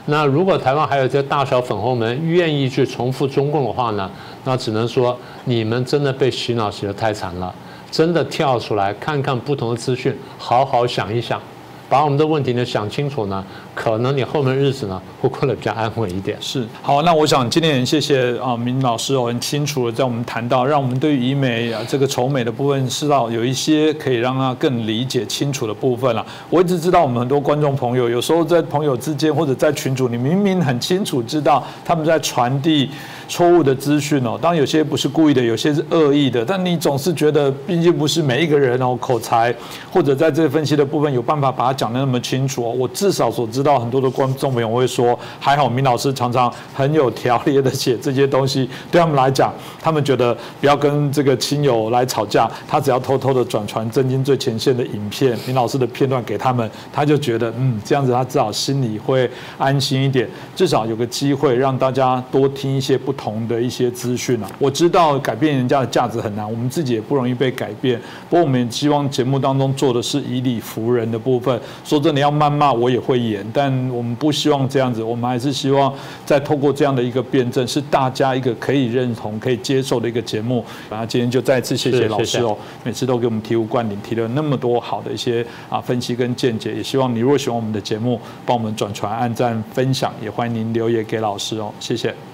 [0.07, 4.11] 那如果台湾还有这大小粉红们愿意去重复中共的话呢？
[4.45, 7.55] 那只能说你们真的被洗脑洗得太惨了，
[7.91, 11.41] 真的跳出来看看不同的资讯，好好想一想。
[11.89, 16.37] 把我们的问题呢想清楚呢，可能你后面日子呢会过得比较安稳一点。
[16.41, 26.25] 是，好，那我想今天很谢谢啊明老师哦，很清楚的在我们谈到，让我们对于医美啊这个丑美的部分，知道有一些可以让他更理解清楚的部分了。
[26.49, 32.91] 我一直知道我们很多观众朋友，有时候在朋友之间或者在群组，你明明很清楚知道他们在传递。
[33.27, 39.53] 错误的资讯哦，当然有些不是故意的，有些是恶意的，但你总是觉得，毕竟不是每一个人哦，口才
[39.91, 42.71] 或者在这分析的部分有办法把它讲的那么清楚哦。
[42.71, 49.51] 我至少所知道，很多的观众朋友会说，还好明老师常常很有条理的写这些东西，对他们来讲，
[49.81, 63.15] 他们觉得不要跟这个亲友来吵架，他只要偷偷的转传震惊最前线的影片，明老师的片段给他们，他就觉得嗯，这样子他至少心里会安心一点，至少有个机会让大家多听一些不。
[63.15, 67.97] 同的一些资讯啊，我知道改变人家的价值很难，我们自己也不容易被改变。
[68.29, 71.59] 不过我们也希望节目当中做的是以理服人的部分。
[71.85, 75.95] 说真的，要谩骂我也会演，但我们不希望这样子，我们还是希望
[76.27, 80.65] 再透过这样的一个辩证，是大家一个可以认同、可以接受的一个节目。
[80.91, 86.75] 然后今天就再次谢谢老师哦，每次都给我们醍醐灌顶，提了那么多好的一些啊分析跟见解。
[86.75, 92.34] 也希望你如果喜欢我们的节目，帮我们转传、按赞、分享，也欢迎您留言给老师哦，谢谢。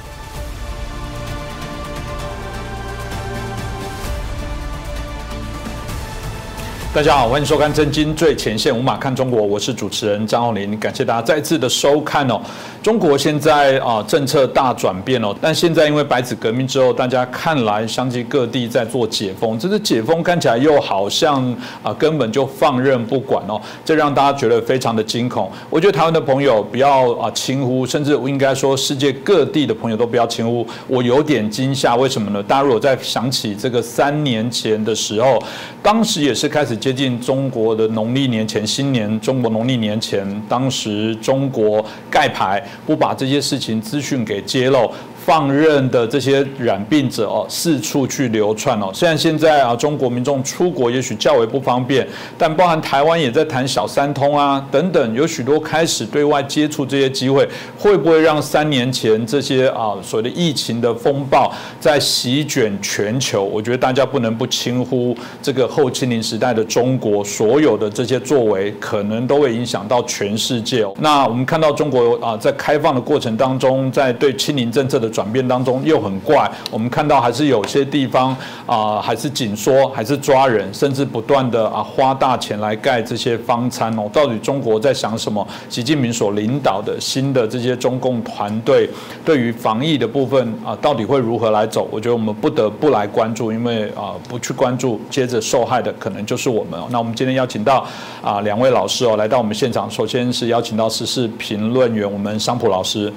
[6.93, 12.37] 大家好，欢迎收看《震惊最前线》，无马看中国，我是主持人张宏林，感谢大家再次的收看哦。
[12.83, 21.41] 中国现在啊政策大转变哦，但现在因为白纸革命之后，大家看来相继各地在做解封，这是解封看起来又好像
[21.81, 25.49] 啊根本就放任不管哦，这让大家觉得非常的惊恐。
[25.69, 30.67] 我觉得台湾的朋友不要啊轻忽，甚至应该说世界各地的朋友都不要轻忽。
[30.89, 32.43] 我有点惊吓，为什么呢？
[32.43, 35.41] 大家如果在想起这个三年前的时候，
[35.81, 36.77] 当时也是开始。
[36.81, 44.91] 接近中国的农历年前，新年中国农历年前，当时中国盖牌，不把这些事情资讯给揭露。
[45.25, 48.89] 放任的这些染病者哦，四处去流窜哦。
[48.93, 52.07] 虽然现在啊，中国民众出国也许较为不方便，
[52.37, 63.43] 但包含台湾也在谈小三通啊等等，有许多开始对外接触这些机会，会不会让三年前这些啊所谓的疫情的风暴在席卷全球？
[63.43, 70.85] 我觉得大家不能不轻忽这个后清零时代的中国所有的这些作为，可能都会影响到全世界。
[70.99, 84.09] 那我们看到中国啊，在开放的过程当中，在对清零政策的转变当中又很怪，我们看到还是有些地方啊，还是紧缩，还是抓人，甚至不断的啊花大钱来盖这些方舱哦。
[84.13, 85.45] 到底中国在想什么？
[85.69, 88.89] 习近平所领导的新的这些中共团队
[89.25, 91.87] 对于防疫的部分啊，到底会如何来走？
[91.91, 96.79] 我觉得我们不得不来关注，因为啊不去关注，接着受害的可能就是我们。
[96.89, 97.85] 那我们今天邀请到
[98.21, 103.11] 啊两位老师哦来到我们现场，首先是邀请到时事评论员我们商普老师。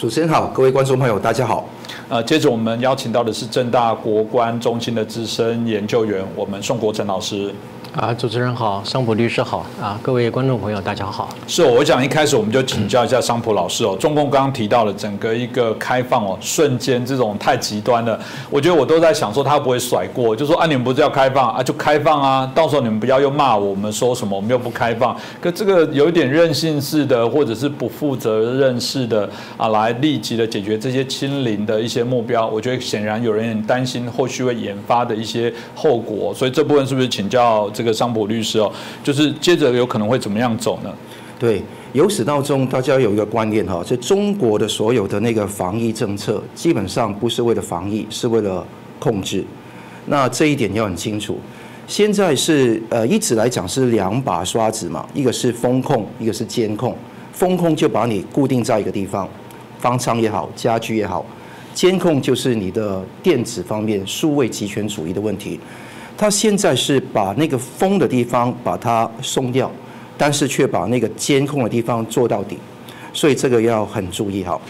[0.00, 1.68] 主持人好，各位观众朋友，大家好。
[2.08, 7.54] 呃，接着我们邀请到的是正大国关中心的资深研究员，我们宋国成老师。
[7.96, 11.28] 啊，主持人好，商普律师好啊，各位观众朋友大家好。
[11.48, 13.96] 是，我想一开始我们就请教一下商普老师哦。
[13.98, 37.68] 中共刚刚提到了整个一个开放哦，瞬间这种太极端了，我觉得我都在想说他不会甩锅，就说啊你们不是要开放啊就开放啊，到时候你们不要又骂我们说什么我们又不开放，可这个有一点任性式的或者是不负责任式的啊，来立即的解决这些清零的一些目标，我觉得显然有人很担心后续会研发的一些后果，所以这部分是不是请教？
[37.80, 38.70] 这个商普律师哦，
[39.02, 40.94] 就是接着有可能会怎么样走呢？
[41.38, 41.62] 对，
[41.94, 48.62] 由始到终，大家有一个观念哈，就中国的所有的那个防疫政策，基本上不是为了防疫，是为了
[48.98, 49.42] 控制。
[50.04, 51.38] 那这一点要很清楚。
[51.86, 56.94] 现在是呃，一直来讲是两把刷子嘛，一个是风控，一个是监控。
[57.32, 59.26] 风控就把你固定在一个地方，
[59.78, 61.24] 方舱也好，家居也好；
[61.72, 65.58] 监控就是你的电子方面，数位集权主义的问题。
[66.20, 69.72] 他现在是把那个封的地方把它松掉，
[70.18, 72.58] 但是却把那个监控的地方做到底，
[73.14, 74.60] 所以这个要很注意哈。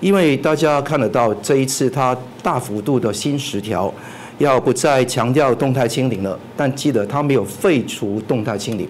[0.00, 3.92] 因为大家看得到这一次它大幅度的新十条，
[4.38, 8.86] 要不再强调动态清零了，但记得它没有废除动态清零，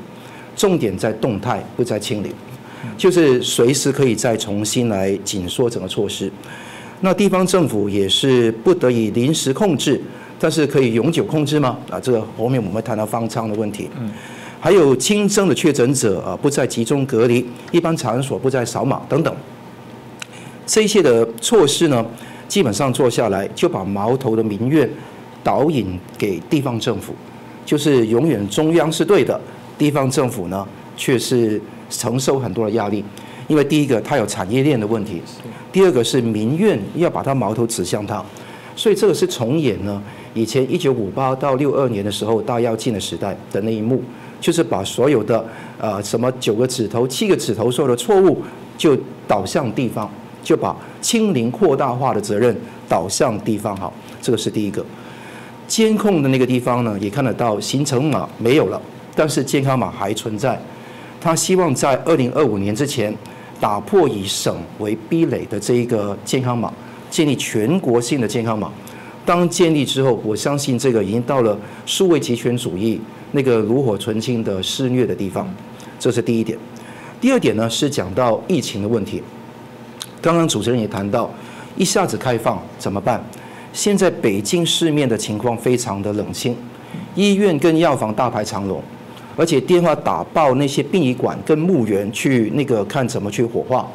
[0.55, 2.31] 重点在动态不在清零，
[2.98, 6.31] 就是随时可以再重新来紧缩整个措施。
[7.01, 9.98] 那地方政府也是不得以临时控制。
[10.43, 11.79] 但是可以永久控制吗？
[11.89, 13.89] 啊，这个后面我们会谈到方舱的问题。
[13.97, 14.11] 嗯，
[14.59, 19.33] 还有轻症的确诊者啊，不再集中隔离，一般场所不再扫码等等。
[20.67, 22.05] 这一切的措施呢，
[22.49, 24.91] 基本上做下来就把矛头的民怨
[25.45, 27.15] 导引给地方政府，
[27.65, 29.41] 就是永远中央是对的，
[29.79, 33.05] 地方政府呢却是承受很多的压力。
[33.47, 35.23] 因为第一个它有产业链的问题，
[35.71, 38.21] 第二个是民怨要把它矛头指向它，
[38.75, 40.03] 所以这个是重演呢。
[40.35, 44.03] 以前一九五八到六二年的时候，大跃进的时代的那一幕，
[44.40, 45.45] 就是把所有的
[45.79, 48.42] 呃什么九个指头、七个指头所有的错误，
[48.79, 48.97] 就
[49.29, 50.11] 导向地方，
[50.42, 52.57] 就把清零扩大化的责任
[52.88, 53.77] 导向地方。
[53.77, 54.85] 好，这个是第一个。
[55.68, 58.81] 监控的那个地方呢，也看得到行程码没有了，
[59.14, 60.61] 但是健康码还存在。
[61.21, 63.14] 他希望在二零二五年之前，
[63.61, 66.73] 打破以省为壁垒的这一个健康码，
[67.11, 68.71] 建立全国性的健康码。
[69.25, 71.56] 当建立之后，我相信这个已经到了
[71.87, 73.00] 数位集权主义
[73.31, 75.48] 那个炉火纯青的肆虐的地方，
[75.98, 76.58] 这是第一点。
[77.20, 79.23] 第二点呢是讲到疫情的问题。
[80.20, 81.31] 刚刚主持人也谈到，
[81.77, 83.25] 一下子开放怎么办？
[83.73, 86.56] 现在北京市面的情况非常的冷清，
[87.14, 88.83] 医院跟药房大排长龙，
[89.37, 93.88] 而且电话打爆那些殡仪馆跟墓园去那个看怎么去火化。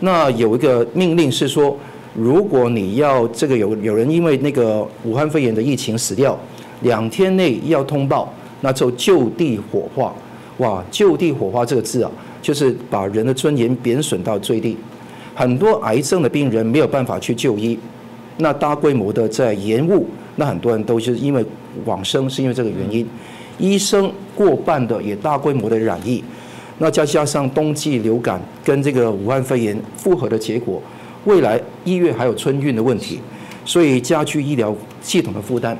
[0.00, 1.74] 那有一个命令是说。
[2.18, 6.36] 如果你要这个有有人因为那个武汉肺炎的疫情死掉，
[6.80, 10.12] 两天内要通报，那就就地火化。
[10.56, 12.10] 哇，就地火化这个字啊，
[12.42, 14.76] 就是把人的尊严贬损到最低。
[15.32, 17.78] 很多癌症的病人没有办法去就医，
[18.38, 20.04] 那大规模的在延误，
[20.34, 21.44] 那很多人都是因为
[21.84, 23.06] 往生是因为这个原因。
[23.58, 26.22] 医生过半的也大规模的染疫，
[26.78, 30.82] 那再加上冬季流感跟这个武汉肺炎复合的结果，
[31.24, 33.20] 未来一月还有春运的问题，
[33.64, 35.76] 所以加剧医疗系统的负担。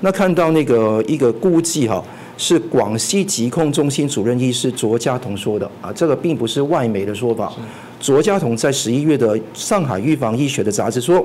[0.00, 2.02] 那看到那个一个估计哈，
[2.36, 7.52] 是广西疾控中心主任医师卓家彤说的啊，这个并不是外媒的说法。
[7.98, 11.24] 卓家彤在十一月的上海预防医学的杂志说，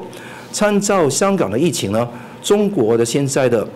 [0.51, 2.07] 参照香港的疫情呢，
[2.41, 3.67] 中国的现在的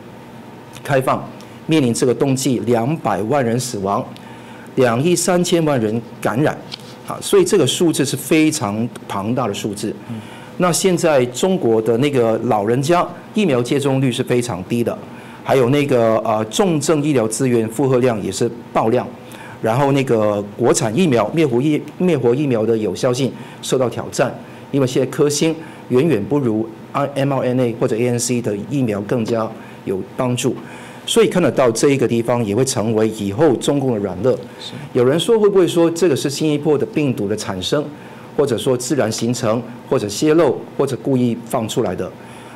[0.84, 1.28] 开放
[1.68, 4.06] 面临这个冬季两百万人死亡，
[4.76, 6.58] 两亿三千万人感染，
[7.08, 9.94] 啊，所以这个数字是非常庞大的数字。
[10.58, 14.98] 那现在中国的那个老人家疫苗接种率是非常低的，
[15.44, 19.08] 还有那个呃重症医疗资源负荷量也是爆量。
[19.62, 23.32] 然后那个国产疫苗灭活疫灭活疫苗的有效性
[23.62, 24.34] 受到挑战，
[24.72, 25.56] 因为现在科兴
[25.88, 29.50] 远远不如 mRNA 或者 ANC 的疫苗更加
[29.86, 30.54] 有帮助，
[31.06, 34.36] 所以看得到这一个地方也会成为以后中共的软肋。
[34.94, 37.84] 有人说会不会说这个是新一波的病毒的产生，
[38.38, 42.12] 或者说自然形成，或者泄露，或者故意放出来的？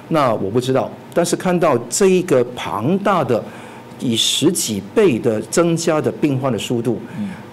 [0.10, 3.44] 那我不知道，但是看到这一个庞大的。
[4.00, 7.00] 以十几倍的增加的病患的速度，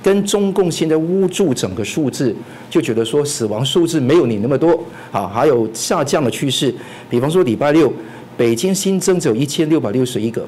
[0.02, 2.36] 跟中共现在捂住整个数字，
[2.68, 4.78] 就觉得说死亡数字没有你那么多
[5.10, 6.74] 啊，还有下降的趋势。
[7.08, 7.90] 比方说礼拜六，
[8.36, 10.46] 北京新增只有一千六百六十一个，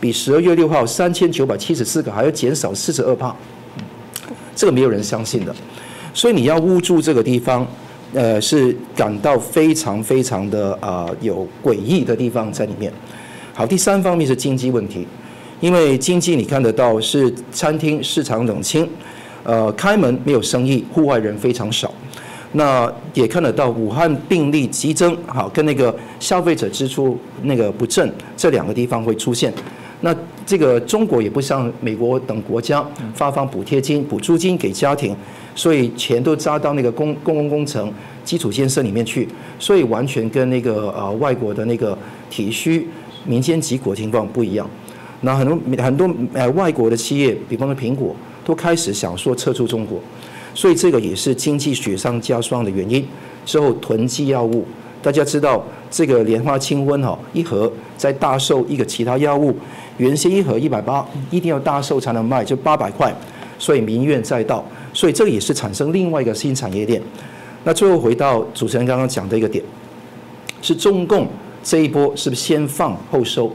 [0.00, 3.34] 比十二月六号三千九百七十四个还要减少四十二帕，
[4.54, 5.54] 这个没有人相信的。
[6.12, 7.66] 所以你要捂住这个地方，
[8.14, 12.92] 呃，是感到非常非常的啊有诡异的地方在里面。
[13.52, 15.06] 好，第三方面是经济问题。
[15.60, 18.86] 因为经济你看得到是餐厅市场冷清，
[19.42, 21.90] 呃，开门没有生意，户外人非常少。
[22.52, 29.52] 那也看得到武汉病例激增，好，跟那个消费者支出那个不振这两个地方会出现。
[30.00, 32.84] 那这个中国也不像美国等国家
[33.14, 35.16] 发放补贴金、补助金给家庭，
[35.54, 37.92] 所以钱都扎到那个公公共工程、
[38.24, 39.26] 基础建设里面去，
[39.58, 41.96] 所以完全跟那个呃外国的那个
[42.28, 42.86] 体需
[43.24, 44.68] 民间疾苦情况不一样。
[45.22, 49.98] 那很多很多呃外国的企业，比方说苹果，都开始想说撤出中国，
[50.54, 53.04] 所以这个也是经济雪上加霜的原因。
[53.46, 54.66] 之后囤积药物，
[55.00, 59.54] 大家知道这个莲花清瘟哈，一盒在大售一个其他药物，
[59.96, 63.12] 原先一盒一百八，一定要大售才能卖，就八百块，
[63.58, 67.00] 所以民怨载道，所以这个也是产生另外一个新产业链。
[67.64, 69.64] 那最后回到主持人刚刚讲的一个点，
[70.62, 71.26] 是中共
[71.62, 73.50] 这一波是不是先放后收？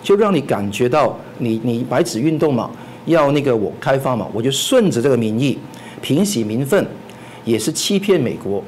[0.00, 2.70] 就让你感觉到，你你白纸运动嘛，
[3.06, 5.58] 要那个我开放嘛，我就顺着这个民意，
[6.00, 6.86] 平息民愤，
[7.44, 8.62] 也是欺骗美国，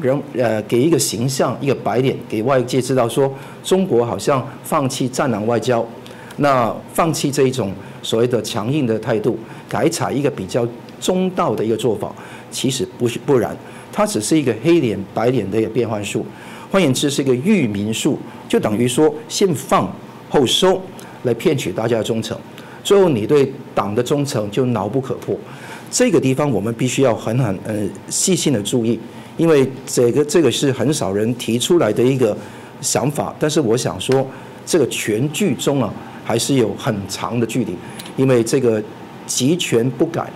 [0.00, 3.32] 人呃给一个形象一个白脸给外界知道说，
[3.62, 5.86] 中国好像放弃战狼外交，
[6.36, 7.72] 那放弃这一种
[8.02, 9.38] 所谓的强硬的态度，
[9.68, 10.66] 改采一个比较
[11.00, 12.12] 中道的一个做法，
[12.50, 13.56] 其实不是不然，
[13.92, 16.24] 它只是一个黑脸白脸的一个变换术，
[16.70, 18.18] 换言之是一个育民术，
[18.48, 19.90] 就等于说先放。
[20.30, 20.78] 后收
[21.22, 22.38] 来骗取大家的忠诚，
[22.84, 25.34] 最后你对党的忠诚就牢不可破。
[25.90, 27.74] 这个地方我们必须要很很呃
[28.10, 29.00] 细心的注意，
[29.38, 32.36] 因为这个这个是很少人提出来的一个
[32.82, 33.34] 想法。
[33.38, 34.26] 但是我想说，
[34.66, 35.90] 这个全剧中啊，
[36.22, 37.74] 还是有很长的距离，
[38.16, 38.82] 因为这个
[39.24, 40.30] 集权不改，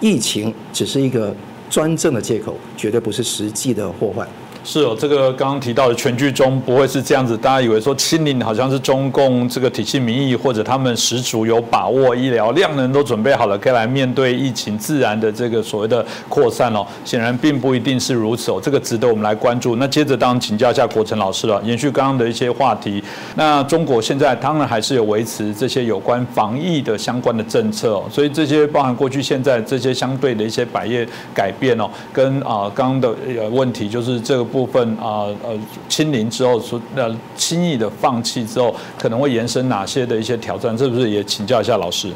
[0.00, 1.34] 疫情只是一个
[1.68, 4.28] 专政的借口，绝对不是实际的祸患。
[4.70, 16.86] 是哦，这个刚刚提到的全剧终不会是这样子，大家以为说清零好像是中共这个体系民意，或者他们十足有把握，医疗量能都准备好了，可以来面对疫情自然的这个所谓的扩散哦。
[17.02, 19.76] 显然并不一定是如此哦，这个值得我们来关注。
[19.76, 23.02] 那接着当然请教一下国成老师了，延续刚刚的一些话题。
[23.36, 34.57] 那中国现在当然还是有维持这些有关防疫的相关的政策哦，所以这些包含过去、现在这些相对的一些百业改变哦，跟啊刚刚的问题就是这个。
[34.58, 35.56] 部分啊呃
[35.88, 40.76] 清零之后说呃轻易的放弃之后可能会延伸哪些的一些挑战？
[40.76, 42.12] 是不是也请教一下老师？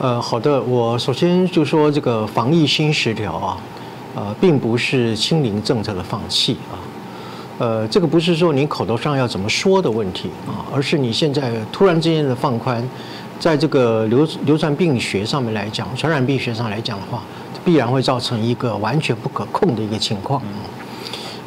[0.00, 3.56] 呃，好的，我首先就说这个防疫新十条啊，
[4.16, 6.74] 呃，并不是清零政策的放弃啊，
[7.58, 12.82] 呃，这个不是说你口头上要怎么说的问题啊，而是你现在突然之间的放宽，
[13.38, 17.22] 在这个流流传病学上面来讲，传染病学上来讲的话，
[17.62, 20.42] 必然会造成一个完全不可控的一个情况。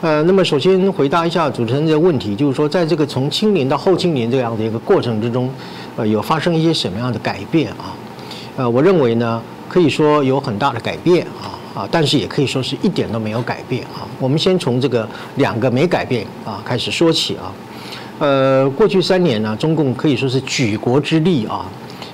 [0.03, 5.49] 呃，那么首先回答一下主持人的问题，就是说，在这个从清零到后清年这样的一个过程之中，
[5.95, 7.95] 呃，有发生一些什么样的改变啊？
[8.57, 14.03] 呃，我认为呢，可以说有很大的改变啊啊，但是也可以说是一点都没有改变啊。
[14.19, 17.53] 我们先从这个两个没改变啊开始说起啊。
[18.19, 21.65] 呃，过去三年呢，中共可以说是举国之力啊，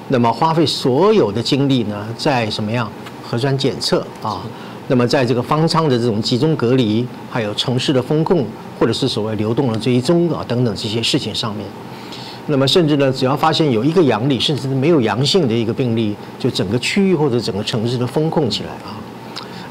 [0.09, 2.87] 那么花费所有的精力呢，在什么样
[3.27, 4.43] 核酸检测啊？
[4.91, 8.43] 那么在这个方舱的这种集中隔离，还有城市的风控，
[8.79, 11.63] 或者是所谓流动的追踪啊等等这些事情上面，
[12.47, 18.97] 那么甚至呢，只要发现有一个阳例，甚至是没有阳性的一个病例，就整个区域或者整个城市的风控起来啊。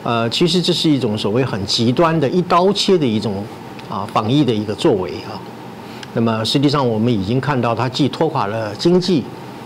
[0.04, 3.44] 呃，其实这是一种所谓很极端的一刀切的一种
[3.90, 5.34] 啊防疫的一个作为啊。
[6.14, 9.24] 那么实际上我们已经看到，它既拖垮了经济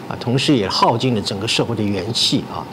[0.09, 2.64] 啊，同时也耗尽了整个社会的元气啊。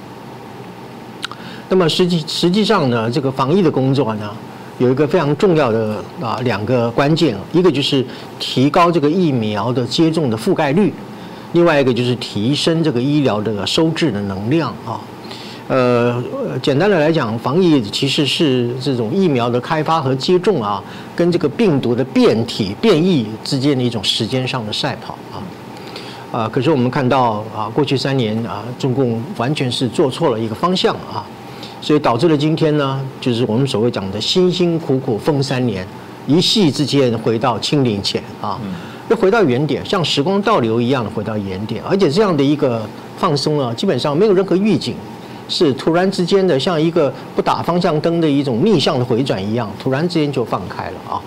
[1.71, 4.31] 那么实际实际上呢，这个防疫的工作呢，
[4.79, 8.03] 有一个非常重要的啊两个关键，一个就是
[8.39, 10.91] 提高这个疫苗的接种的覆盖率，
[11.53, 14.99] 另外一个就是提升这个医疗的收治的能量啊。
[15.67, 16.23] 呃，
[16.63, 20.83] 简单的来讲，防疫其实是这种疫苗的开发和接种啊，
[21.15, 25.37] 跟这个病毒的变体变异之间的一种时间上的赛跑啊。
[26.31, 31.23] 啊，可是我们看到啊，过去三年啊，中共完全是做错了一个方向啊。
[31.81, 35.87] 所以导致了今天呢，就是我们所谓讲的辛辛苦苦封三年，
[36.27, 38.59] 一夕之间回到清零前啊，
[39.09, 42.81] 又回到原点，像时光倒流一样的回到原点，而且这样的一个
[43.17, 44.93] 放松啊，基本上没有任何预警，
[45.47, 51.21] 是突然之间的，像一个不打方向灯的一种逆向的回转一样，突然之间就放开了啊。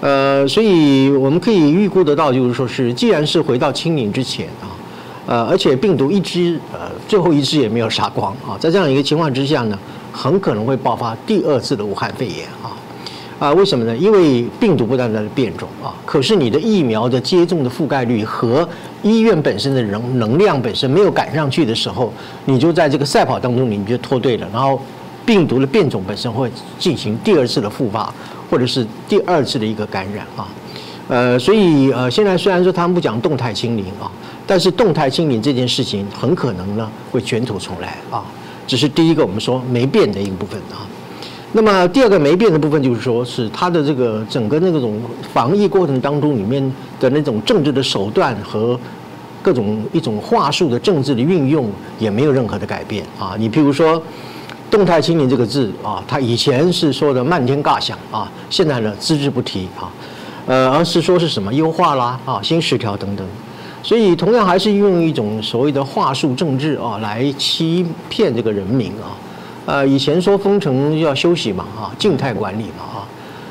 [0.00, 4.66] 呃，所以我们可以预估得到，就是说是，既然是回到清零之前啊。
[5.24, 9.78] 呃，而且病毒一只，呃，最后一只也没有杀光啊，在这样一个情况之下呢，
[10.12, 12.74] 很可能会爆发第二次的武汉肺炎啊，
[13.38, 13.96] 啊，为什么呢？
[13.96, 18.68] 因为病毒不断在变种啊，可是你的疫苗的接种的覆盖率和
[19.04, 22.12] 医院本身的能能量本身没有赶上去的时候，
[22.44, 24.80] 你就在这个赛跑当中，你就脱队了，然后
[25.24, 26.50] 病毒的变种本身会
[26.80, 28.12] 进行第二次的复发，
[28.50, 30.48] 或者是第二次的一个感染啊，
[31.06, 34.10] 呃，所以呃，现在虽然说他们不讲动态清零啊。
[34.46, 38.24] 但是动态清零这件事情很可能呢会卷土重来啊，
[38.66, 40.86] 只是第一个我们说没变的一个部分啊。
[41.52, 45.00] 那么第二个没变的部分就是说是它的这个整个那种
[45.32, 46.62] 防疫过程当中里面
[46.98, 48.78] 的那种政治的手段和
[49.42, 53.34] 各种一种话术的政治的运用也没有任何的改变啊。
[53.38, 54.02] 你譬如说
[54.70, 59.92] 动态清零这个字啊，它以前是说的漫天尬响啊，现在呢只字不提啊，
[60.46, 63.26] 呃，而是说是什么优化啦啊新十条等等。
[63.82, 69.10] 所以，同样还是用一种所谓的话术政治啊，来欺骗这个人民啊。
[69.66, 73.06] 呃，以前说封城要休息嘛，啊，静态管理嘛，啊。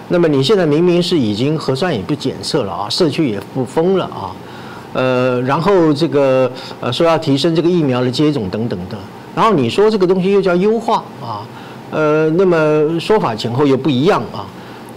[0.07, 4.31] 那么你现在明明是已经核酸也不检测了啊，社区也不封了啊，
[4.93, 8.97] 呃，然后这个呃说要提升这个疫苗的接种等等的，
[9.35, 11.43] 然后你说这个东西又叫优化啊，
[11.91, 14.47] 呃，那么说法前后又不一样啊，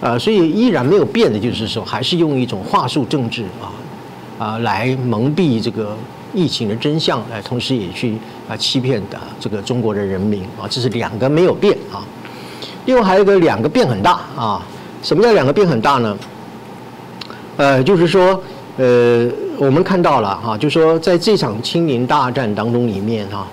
[0.00, 3.70] 呃，所以依然没有变的就是说，还是用一种话术政治啊。
[4.38, 5.96] 啊，来蒙蔽这个
[6.32, 8.18] 疫情的真相，来同时也去
[8.48, 12.02] 啊欺骗的这个中国的人民啊，这是两个没有变啊。
[12.86, 14.60] 另外还有一个两个变很大啊，
[15.02, 16.16] 什么叫两个变很大呢？
[17.56, 18.42] 呃，就是说
[18.76, 23.46] 呃，我们看到了哈，就说在这场清零大战当中里面哈，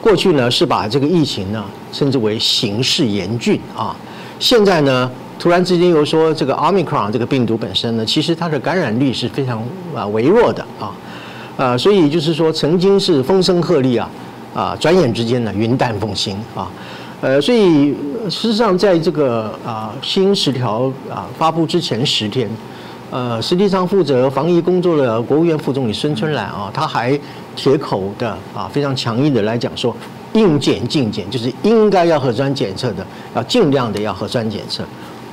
[0.00, 3.96] 过去呢是把这个疫情呢称之为形势严峻啊，
[4.38, 5.10] 现在呢。
[5.38, 9.62] 突然之间又说这个 omicron 这个病毒本身呢，其实它的感染率是非常
[9.94, 10.92] 啊微弱的啊，
[11.56, 14.10] 呃，所以就是说曾经是风声鹤唳啊，
[14.52, 16.68] 啊，转眼之间呢云淡风轻啊，
[17.20, 22.50] 呃，所以事实上在这个啊新十条啊发布之前十天，
[23.10, 27.18] 呃，实际上负责防疫工作的国务院副总理孙春兰啊，他还
[27.54, 29.96] 铁口的啊非常强硬的来讲说，
[30.32, 34.82] 应检尽检，就是应该要核酸检测的，要尽量的要核酸检测。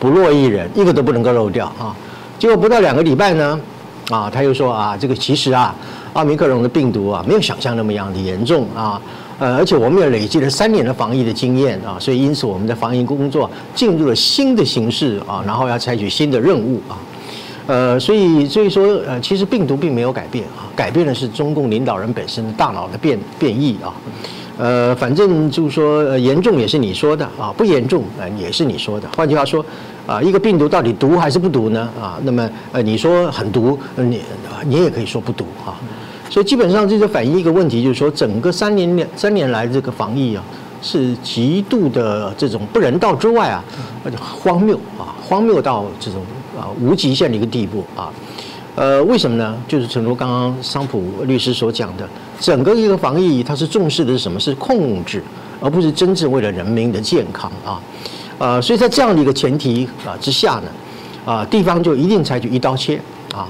[0.05, 1.89] 不落一人，一个都不能够漏掉啊！
[2.37, 3.59] 结果不到两个礼拜呢，
[4.11, 5.73] 啊，他又说啊，这个其实啊，
[6.13, 9.01] 奥密克戎的病毒啊，没有想象那么样的严重啊，
[9.39, 16.93] 呃，而且我们也累积了三年的防疫的经验啊，所以因此我们的防疫工作进入了新的形式啊，然后要采取新的任务啊，
[17.65, 23.91] 呃，所以所以说呃，其实病毒并没有改变啊，改变的是中共领导人本身的大脑的变变异啊。
[24.57, 29.09] 呃，反正就是说，严重也是你说的啊，不严重呃也是你说的。
[29.17, 29.65] 换句话说，
[30.05, 31.89] 啊，一个病毒到底毒还是不毒呢？
[31.99, 34.21] 啊，那么呃你说很毒，你
[34.65, 35.73] 你也可以说不毒啊。
[36.29, 40.43] 所以基本上这就反映一个问题，就是说整个三年两三年来这个防疫啊，
[40.81, 43.63] 是极度的这种不人道之外啊，
[44.03, 46.21] 而且荒谬啊，荒谬到这种
[46.57, 48.11] 啊无极限的一个地步啊。
[48.75, 49.55] 呃，为什么呢？
[49.67, 52.05] 就是正如刚刚桑普律师所讲的，
[52.39, 54.37] 整个一个防疫，它是重视的是什么？
[54.37, 55.23] 是控制，
[55.61, 57.79] 而不是真正为了人民的健康啊。
[58.37, 60.69] 呃，所以在这样的一个前提啊之下呢，
[61.25, 62.99] 啊，地方就一定采取一刀切
[63.33, 63.47] 啊。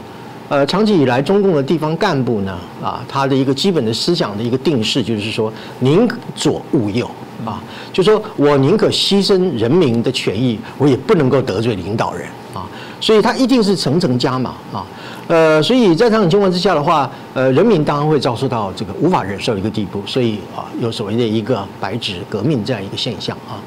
[0.48, 7.10] 呃，长期以来，中共的地方干部呢，啊，他的一个基本的思想的一个定势就是说，宁左勿右
[7.44, 7.60] 啊，
[7.92, 12.62] 就说我宁可牺牲人民的权益，我也不能够得罪领导人啊，
[13.02, 14.86] 所以他一定是层层加码啊，
[15.28, 23.58] 呃，所以在这种情况之下的话，呃，人民当然会遭受到这个无法忍受的一个地步，所以啊，有所谓的一个白纸革命这样一个现象啊。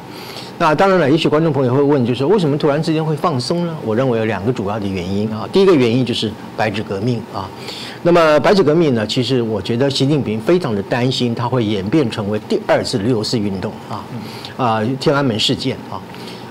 [0.60, 3.76] 那当然了，也许观众朋友会问，就是为什么突然之间会放松呢？
[3.84, 5.48] 我认为有两个主要的原因啊。
[5.52, 7.48] 第一个原因就是白纸革命啊。
[8.02, 14.04] 那么白纸革命呢，其实我觉得习近平非常的担心，它会演变成为第二次六四运动啊
[14.56, 16.02] 啊天安门事件啊。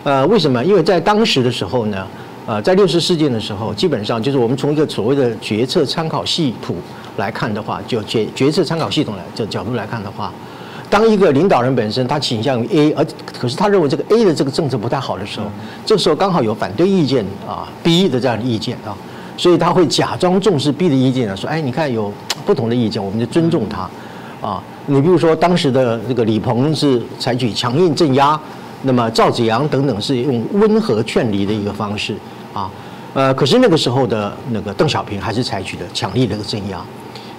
[0.06, 0.64] 呃，为什么？
[0.64, 2.08] 因为在当时的时候呢，
[2.46, 6.78] 呃，在六四事件的时候，基本上就是我们从一个所谓的决策参考系谱
[7.18, 10.32] 来看的话，就决决策参考系统来这角度来看的话。
[10.90, 13.06] 当一个领导人本身他倾向于 A，而
[13.38, 15.48] 可是他认为这个 A 的这个政策不太好的时候，
[15.86, 18.96] 这时候刚好有反对意见啊 B 的这样的意见啊，
[19.36, 22.12] 所以他会假装重视 B 的意见呢，说哎你看有
[22.46, 23.90] 不同的意见，我们就尊重他
[24.42, 24.64] 啊。
[24.86, 28.40] 你比如说当时的这个李鹏是采取强硬镇压，
[28.84, 32.16] 那么赵子阳等等是用温和劝离的一个方式
[32.54, 32.72] 啊，
[33.14, 36.80] 呃，可是那个时候的那个邓小平还是采取的强力的一个镇压。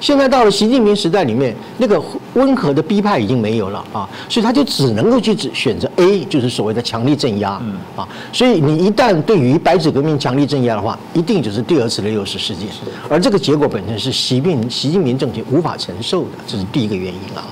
[0.01, 2.01] 现在到了习近平时代里面，那个
[2.35, 7.61] 温和的逼派已经没有了啊，所以他就只能够去选择 A，就是所谓的强力镇压
[7.97, 8.09] 啊。
[8.33, 12.69] 所以你一旦对于白纸革命强力镇压的话，一定就是第二次的六四事件，
[13.09, 17.45] 而这个结果本身是习近习近平政权无法承受的，这是第一个原因啊。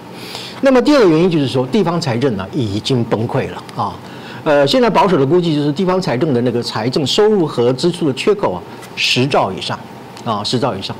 [0.62, 3.94] 那么第二个原因就是说，地方财政呢已经崩溃了啊。
[4.44, 8.62] 呃，现在保守的估计就是地方财政的那个财政收入和支出的缺口啊，
[8.94, 9.76] 十兆以上
[10.24, 10.94] 啊，十兆以上。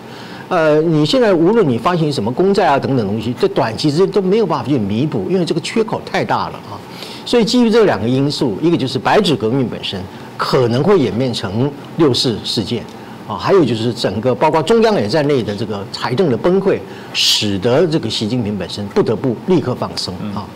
[0.49, 6.79] 呃，你现在无论你发行什么公债啊等等东西，在短期之间都没有办法去弥补，因为这个缺口太大了啊。
[7.25, 10.01] 所以基于这两个因素，一个就是白纸革命本身
[10.37, 12.85] 可能会演变成六四事件
[13.27, 16.79] 啊，还有就是整个包括中央也在内的这个财政的崩溃，
[17.13, 20.47] 使得这个习近平本身不得不立刻放松啊。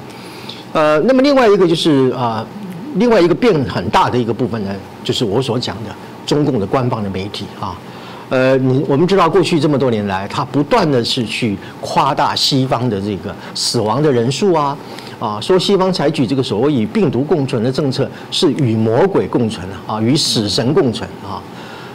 [0.72, 2.46] 呃，那么另外一个就是啊，
[2.94, 4.70] 另外一个变很大的一个部分呢，
[5.02, 5.90] 就是我所讲的
[6.24, 7.76] 中共的官方的媒体啊。
[8.30, 14.78] 呃，你我们知道过去这么多年来，他不断的是去夸大西方的这个死亡的人数啊，
[15.18, 21.42] 啊，说西方采取这个所谓与病毒共存的政策是与魔鬼共存啊，与死神共存啊，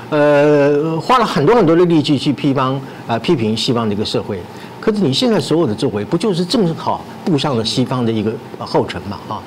[0.09, 4.37] 呃，花了很多很多的力气去批帮啊批评西方的一个社会，
[4.81, 9.39] 可是你现在所有的作为，不就是正好步上了西方的一个后尘嘛啊？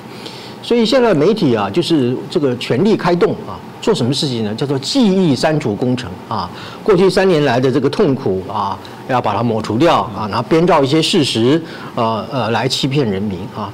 [0.69, 3.57] 所以现在媒体啊，就是这个全力开动啊。
[3.81, 4.53] 做什么事情呢？
[4.53, 6.47] 叫做记忆删除工程啊！
[6.83, 11.59] 过去三年来的这个痛苦啊，要把它抹除掉啊，然后编造一些事实，
[11.95, 13.73] 呃呃，来欺骗人民啊，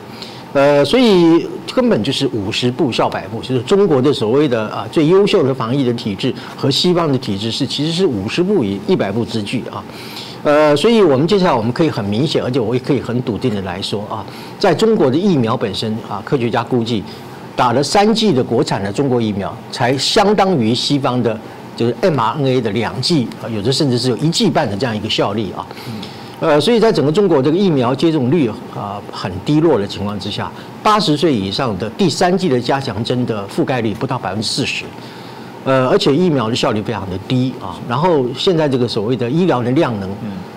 [0.53, 9.83] 呃，所以根本就是五十步笑百步，就是中国的所谓的啊最优秀的防疫的体制和西方的体制是其实是五十步以一百步之距啊，
[10.45, 14.23] 呃，所以我们接下来我们可以很明显，而且我也可以很笃定的来说啊，
[14.57, 17.03] 在中国的疫苗本身啊，科学家估计。
[17.57, 21.39] 打了三剂的国产的中国疫苗，才相当于西方的，
[21.73, 25.65] 就是 mRNA 的两剂啊，有的甚至是有一剂半的这样一个效力啊。
[26.41, 30.51] 呃，所以在整个中国这个疫苗接种率啊很低落的情况之下，
[30.83, 34.83] 八十岁以上的第三剂的加强针的覆盖率不到百分之四十，
[35.65, 37.75] 呃，而且疫苗的效率非常的低啊。
[37.89, 40.09] 然后现在这个所谓的医疗的量能，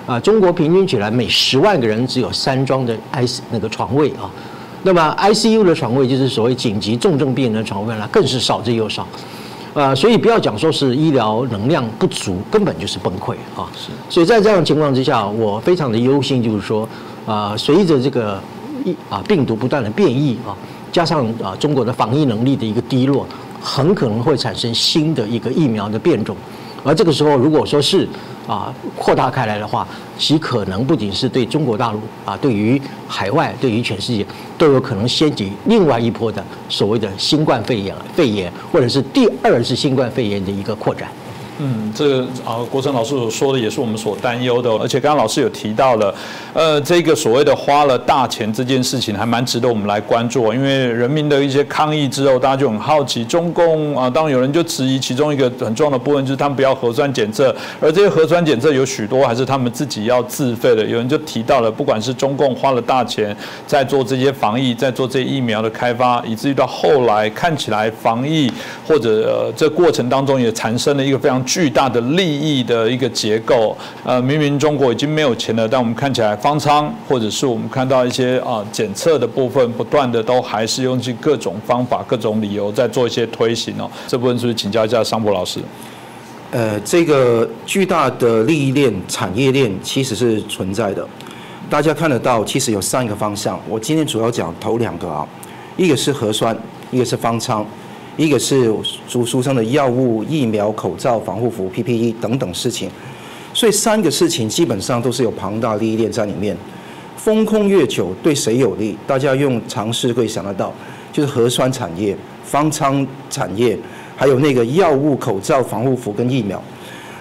[0.07, 4.31] 啊，中国平均起来每十万个人只有三张的 I 那个床位啊。
[4.85, 9.05] 那么 ICU 的床位就是所谓紧急重症病人的床位了，更是少之又少，
[9.75, 13.67] 啊，所以不要讲说是医疗能量不足，根本就是崩溃啊。
[13.77, 16.89] 是，所以在这样情况之下，我非常的忧心，就是说，
[17.27, 18.41] 啊，随着这个
[18.85, 20.55] 疫啊病毒不断的变异啊，
[20.93, 23.27] 加上啊中国的防疫能力的一个低落，
[23.61, 26.37] 很可能会产生新的一个疫苗的变种，
[26.85, 28.09] 而这个时候如果说是。
[28.49, 29.87] 啊，扩大开来的话，
[30.17, 41.11] 其可能不仅是对中国大陆啊，对于海外，对于全世界，都有可能掀起另外一波的所谓的新冠肺炎、肺炎，或者是第二次新冠肺炎的一个扩展。
[41.61, 46.15] 嗯，这个啊，国成老师所说的也是我们所担忧的，而且刚刚老师有提到了，
[46.55, 63.37] 呃，这个所谓的花了大钱这件事情，还蛮值得我们来关注，因为人民的一些抗议之后，大家就很好奇，中共啊，当然有人就质疑其中一个很重要的部分就是他们不要核酸检测，而这些核酸检测有许多还是他们自己要自费的，有人就提到了，不管是中共花了大钱
[63.67, 68.49] 在做这些防疫，在做这些疫苗的开发，以至于到后来看起来防疫
[68.87, 71.45] 或者这过程当中也产生了一个非常。
[71.49, 73.75] 巨大的利益的一个结构，
[74.05, 83.91] 呃，明明中国已经没有钱了，但我们看起来方舱，或者是我们看到一些啊检测的部分，不断的都还是用尽各种方法、各种理由在做一些推行哦。
[84.07, 85.59] 这部分是不是请教一下商博老师？
[86.51, 91.09] 呃，这个巨大的利益链、产业链其实是存在的。
[91.71, 93.59] 大家看得到，其实有三个方向。
[93.67, 95.27] 我今天主要讲头两个啊，
[95.79, 96.55] 一个是核酸，
[96.91, 97.67] 一个是方舱，
[98.19, 98.71] 一个是
[99.07, 102.91] 俗俗称的药物、疫苗、口罩、防护服、PPE 等等事情。
[103.55, 106.55] 所以三个事情基本上都是有庞大利益链在里面。
[107.17, 108.99] 风控越久，对谁有利？
[109.07, 110.75] 大家用常识可以想得到，
[111.11, 112.15] 就是核酸产业、
[112.45, 113.79] 方舱产业，
[114.15, 116.63] 还有那个药物、口罩、防护服跟疫苗。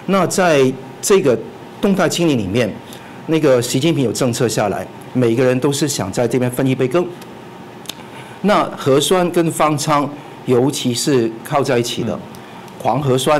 [0.06, 0.70] 那在
[1.00, 1.38] 这个
[1.80, 2.70] 动态清理里面。
[3.30, 7.06] 那个习近平有政策下来，每个人都是想在这边分一杯羹。
[8.40, 10.08] 那核酸跟方舱，
[10.48, 12.18] 尤其是靠在一起的，
[12.82, 13.38] 黄核酸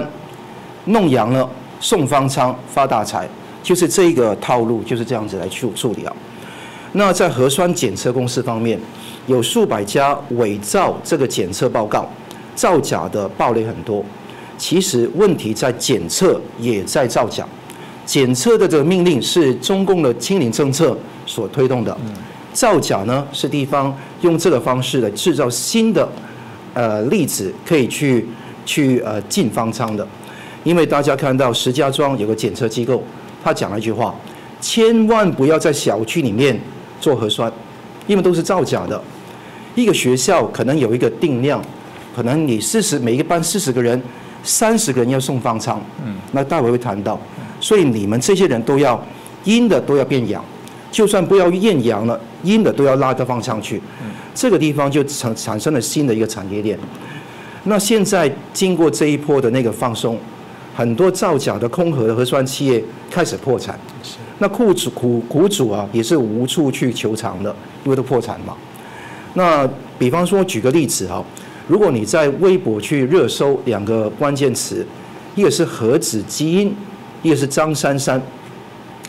[0.85, 1.49] 弄阳了
[1.81, 3.27] 送方舱发大财，
[3.63, 6.15] 就是这个套路就是这样子来处处理啊。
[6.93, 8.79] 那在核酸检测公司方面，
[9.27, 12.07] 有数百家伪造这个检测报告、
[12.55, 14.05] 造假的暴雷很多。
[14.59, 17.47] 其实问题在检测，也在造假。
[18.05, 20.95] 检测的这个命令是中共的清零政策
[21.25, 21.97] 所推动的，
[22.53, 26.07] 造假呢是地方用这个方式来制造新的
[26.79, 28.25] 呃例子，可以去
[28.65, 30.07] 去呃进方舱的。
[30.63, 33.03] 因为大家看到石家庄有个检测机构，
[33.43, 34.15] 他讲了一句话：
[34.61, 36.57] 千万不要在小区里面
[37.01, 37.53] 做核酸，
[38.07, 39.03] 因为都是造假的。
[39.75, 41.61] 一个学校可能有一个定量，
[42.15, 44.01] 可能你四十每一个班四十个人，
[44.45, 47.19] 三十个人要送方舱，嗯，那待会会谈到。
[47.61, 49.05] 所以你们这些人都要
[49.43, 50.45] 阴的都要变阳，
[50.91, 53.81] 就算不要艳阳了，阴的都要拉到方向去。
[54.35, 56.79] 这个地方就产产生了新的一个产业链。
[57.65, 60.19] 那现在经过这一波的那个放松，
[60.75, 63.79] 很多造假的空壳的核酸企业开始破产。
[64.39, 68.57] 那苦主苦苦主啊，也是无处去求偿的，因为都破产嘛。
[69.35, 69.69] 那
[69.99, 71.23] 比方说举个例子哈，
[71.67, 74.87] 如果你在微博去热搜两个关键词，
[75.35, 76.75] 一个是核子基因。
[77.21, 78.23] 一个是张珊珊，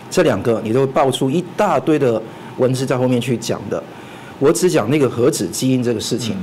[0.10, 2.22] 这两个你都爆出一大堆的
[2.58, 3.82] 文字在后面去讲的，
[4.40, 6.36] 我只讲那个核子基因这个事情。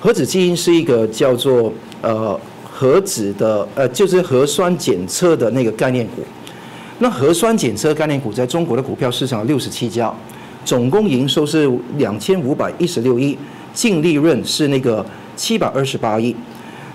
[0.00, 6.22] 核子基因是一个叫做呃核子的呃就是核酸检测的那个概念股。
[6.98, 10.12] 那核酸检测概念股在中国的股票市场六十七家，
[10.64, 13.36] 总共营收是两千五百一十六亿，
[13.74, 15.04] 净利润是那个
[15.36, 16.34] 七百二十八亿。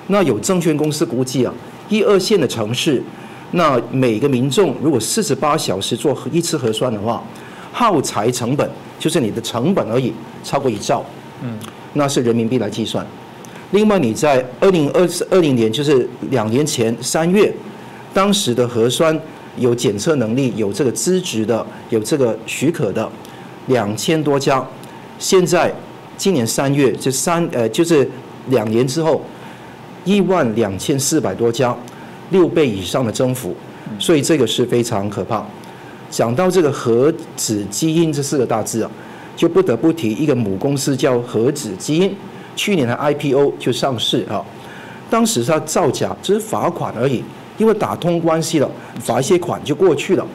[0.08, 1.54] 那有证券公司估计啊，
[1.90, 3.04] 一二线的城市。
[3.52, 7.24] 那每个民众如果四十八小时做一次核酸的话，
[7.72, 8.70] 耗材成本
[9.00, 11.06] 就是你的成本而已，超过一兆。
[11.42, 11.58] 嗯，
[11.94, 13.06] 那是人民币来计算。
[13.72, 17.54] 另外，你在二零二二零年，就是两年前三月，
[18.14, 19.18] 当时的核酸
[19.58, 23.10] 有检测能力、有这个资质的、有这个许可的
[23.68, 24.66] 两千多家，
[25.20, 25.74] 现在
[26.18, 28.10] 今年三月就三呃就是
[28.48, 29.22] 两年之后，
[30.04, 31.76] 一万两千四百多家。
[32.30, 33.56] 六倍以上的增幅，
[34.00, 35.46] 所以这个是非常可怕。
[36.10, 38.92] 讲到这个核子基因这四个大字啊，
[39.36, 42.16] 就不得不提一个母公司叫核子基因，
[42.56, 44.44] 去年的 IPO 就上市啊。
[45.10, 47.24] 当时它造假只是罚款而已，
[47.58, 48.70] 因为打通关系了，
[49.00, 50.26] 罚一些款就过去了。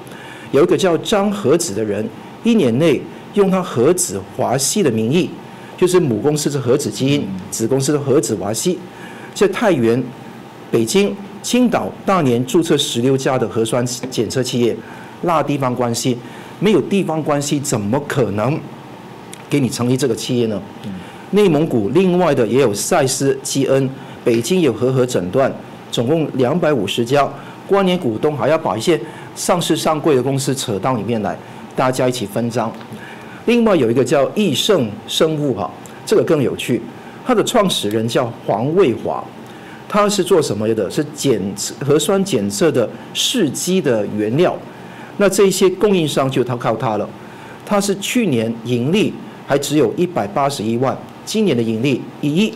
[0.50, 2.06] 有一个叫张和子的人，
[2.44, 3.00] 一年内
[3.34, 5.30] 用他核子华西的名义，
[5.76, 8.78] 就是母公司是核子基因，子公司是核子华西，
[9.34, 10.02] 在太原、
[10.70, 11.16] 北京。
[11.42, 14.74] 青岛大年注册十六家的核酸检测企业，
[15.22, 16.16] 拉地方关系，
[16.60, 18.58] 没有地方关系怎么可能
[19.50, 20.62] 给你成立这个企业呢？
[21.32, 23.90] 内蒙古另外的也有赛斯基恩，
[24.22, 25.52] 北京有和和诊断，
[25.90, 27.28] 总共两百五十家，
[27.66, 29.00] 关联股东还要把一些
[29.34, 31.36] 上市上柜的公司扯到里面来，
[31.74, 32.70] 大家一起分赃。
[33.46, 35.68] 另外有一个叫益盛生物哈，
[36.06, 36.80] 这个更有趣，
[37.26, 39.24] 它的创始人叫黄卫华。
[39.92, 40.90] 它是做什么的？
[40.90, 44.56] 是检测核酸检测的试剂的原料。
[45.18, 47.06] 那这些供应商就它靠它了。
[47.66, 49.12] 它是去年盈利
[49.46, 52.54] 还只有一百八十一万，今年的盈利一亿。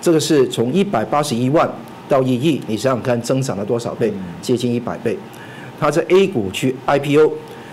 [0.00, 1.68] 这个是从一百八十一万
[2.08, 4.12] 到一亿，你想想看，增长了多少倍？
[4.40, 5.18] 接近一百倍。
[5.80, 7.32] 它在 A 股去 IPO，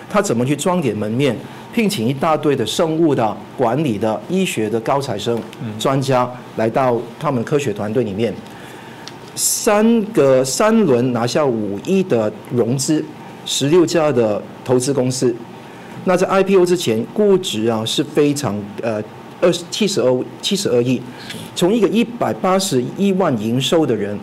[0.10, 1.38] 它怎么去装点门面？
[1.72, 5.40] 聘请一大堆的生物的、管理的、医学的高材生
[5.78, 8.34] 专家来到他们科学团队里面。
[9.38, 13.06] 三个三轮拿下五亿的融资，
[13.46, 15.34] 十六家的投资公司。
[16.06, 19.02] 那在 IPO 之前，估值啊是非常呃
[19.40, 21.00] 二十七十二七十二亿，
[21.56, 24.18] 从一个一百八十一万营收的人，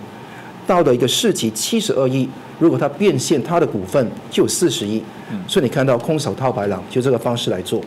[0.67, 5.01] 到了一个市值七十二亿，如果他变现，他的股份就有四十亿。
[5.47, 7.81] 所以你看到空手套白狼，就这个方式来做。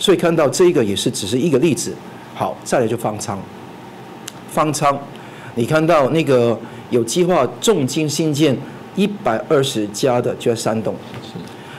[0.00, 1.94] 所以看到这个也是只是一个例子。
[2.34, 3.38] 好，再来就方舱，
[4.50, 4.98] 方舱。
[5.56, 6.56] 你看到那个
[6.90, 8.56] 有计划重金新建
[8.94, 10.94] 一百二十家的，就在山东。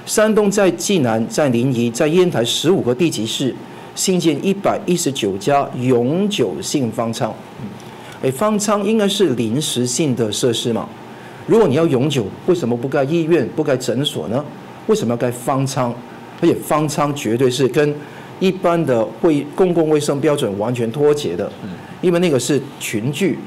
[0.06, 3.54] 山东在济南、在临沂、在烟台十五个地级市
[3.94, 7.32] 新建一百一十九家永久性方舱。
[8.24, 10.90] 哎，方舱应该是临时性的设施嘛？
[11.46, 14.44] 如果你要永久，为什么不盖医院、不盖诊所呢？
[14.88, 15.94] 为什么要盖方舱？
[16.42, 17.94] 而且方舱绝对是跟
[18.40, 21.52] 一般的卫公共卫生标准完全脱节的，
[22.02, 23.38] 因为那个是群聚，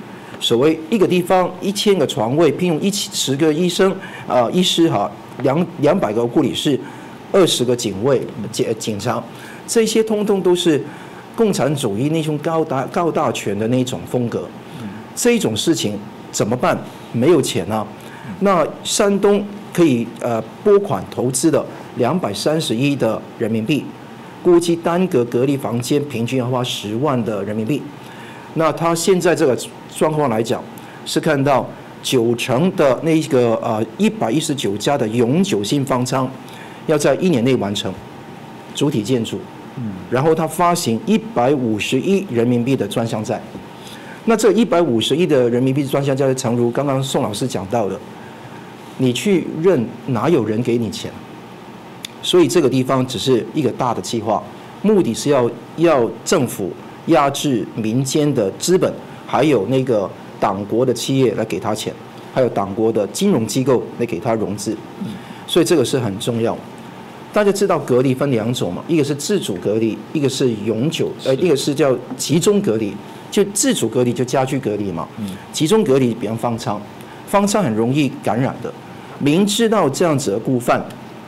[0.40, 3.94] 所谓一个地方一千个床位，聘用一十个医生
[4.26, 5.10] 啊、医师哈，
[5.42, 6.80] 两两百个护理师，
[7.30, 8.20] 二十个警卫
[8.50, 9.22] 警警察，
[9.66, 10.82] 这些通通都是
[11.36, 14.48] 共产主义那种高大高大全的那种风格。
[15.14, 15.98] 这种事情
[16.32, 16.76] 怎么办？
[17.12, 17.86] 没有钱啊。
[18.40, 21.62] 那山东可以呃拨款投资的
[21.96, 23.84] 两百三十亿的人民币，
[24.42, 27.82] 估计单个隔离房间平均要花十万的人民币。
[28.54, 29.56] 那他现在这个
[29.94, 30.62] 状况来讲，
[31.04, 31.68] 是看到
[32.02, 36.28] 九成的那个呃一百一十九家的永久性方舱，
[36.86, 37.92] 要在一年内完成
[38.74, 39.38] 主体建筑，
[39.76, 43.40] 嗯，然后他发行一百五十亿人民币的专项债。
[44.26, 47.98] 那这一百五十亿的人民币专项债，诚如刚刚宋老师讲到的，
[48.98, 51.10] 你去认哪有人给你钱？
[52.22, 54.42] 所以这个地方只是一个大的计划，
[54.82, 56.70] 目的是要要政府
[57.06, 58.92] 压制民间的资本，
[59.30, 60.10] 还有那个
[60.40, 61.94] 党国的企业来给他钱，
[62.34, 64.76] 还有党国的金融机构来给他融资，
[65.46, 66.58] 所以这个是很重要。
[67.32, 72.92] 大家知道隔离分两种嘛，一个是自主隔离，一个是永久，呃，一个是叫集中隔离。
[73.30, 75.06] 就自主隔离就家居隔离嘛，
[75.52, 76.82] 集中隔离比方方舱，
[77.28, 78.74] 方舱很容易感染的。
[79.20, 80.84] 明知道这样子的故犯，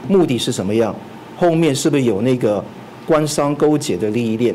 [0.09, 0.93] 目的是什么样？
[1.37, 2.65] 后面是不是有那个
[3.07, 4.53] 官商勾结的利益链？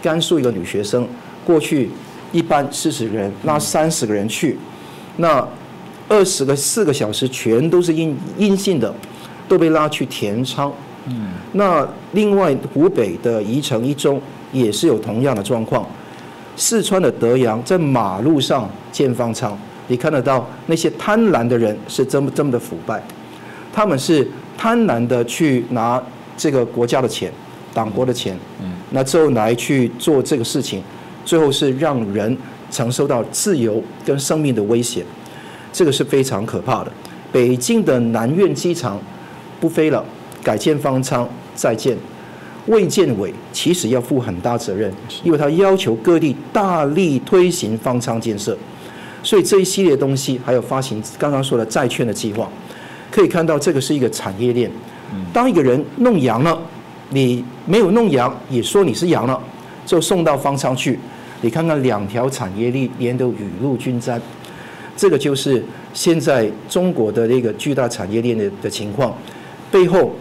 [0.00, 1.04] 甘肃一个女学生
[1.44, 1.90] 过去
[2.32, 4.58] 一般四十个人拉三十个人去，
[5.16, 5.46] 那
[6.08, 8.94] 二十个四个小时全都是阴阴性的，
[9.48, 10.72] 都被拉去填仓。
[11.06, 14.20] 嗯，那另外湖北的宜城一中
[14.52, 15.86] 也是有同样的状况。
[16.54, 19.56] 四川的德阳在马路上建方舱，
[19.86, 23.02] 你看得到那些贪婪的人是这么这么的腐败，
[23.72, 26.02] 他们是贪婪的去拿
[26.36, 27.32] 这个国家的钱、
[27.72, 30.82] 党国的钱，嗯，那之后来去做这个事情，
[31.28, 32.34] 最后是让人
[32.70, 35.04] 承受到自由跟生命的危险，
[35.70, 36.90] 这个是非常可怕的。
[37.30, 38.98] 北京的南苑机场
[39.60, 40.02] 不飞了，
[40.42, 41.94] 改建方舱再建。
[42.68, 44.90] 卫健委其实要负很大责任，
[45.22, 48.56] 因为他要求各地大力推行方舱建设，
[49.22, 52.48] 所以这一系列东西还有发行刚刚说的债券的计划，
[53.10, 54.70] 可以看到这个是一个产业链。
[55.30, 56.58] 当一个人弄阳了，
[57.10, 59.38] 你没有弄阳也说你是阳了，
[59.84, 60.98] 就送到方舱去，
[61.40, 64.20] 你看看两条产业链连都雨露均沾，
[64.96, 69.16] 这个就是现在中国的那个巨大产业链的的情况
[69.70, 70.12] 背后。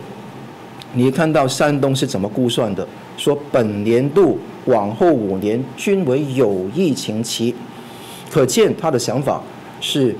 [0.93, 2.87] 你看到山东是怎么估算的？
[3.17, 7.53] 说本年度往后五年均为有疫情期，
[8.31, 9.43] 可见他的想法
[9.81, 10.15] 是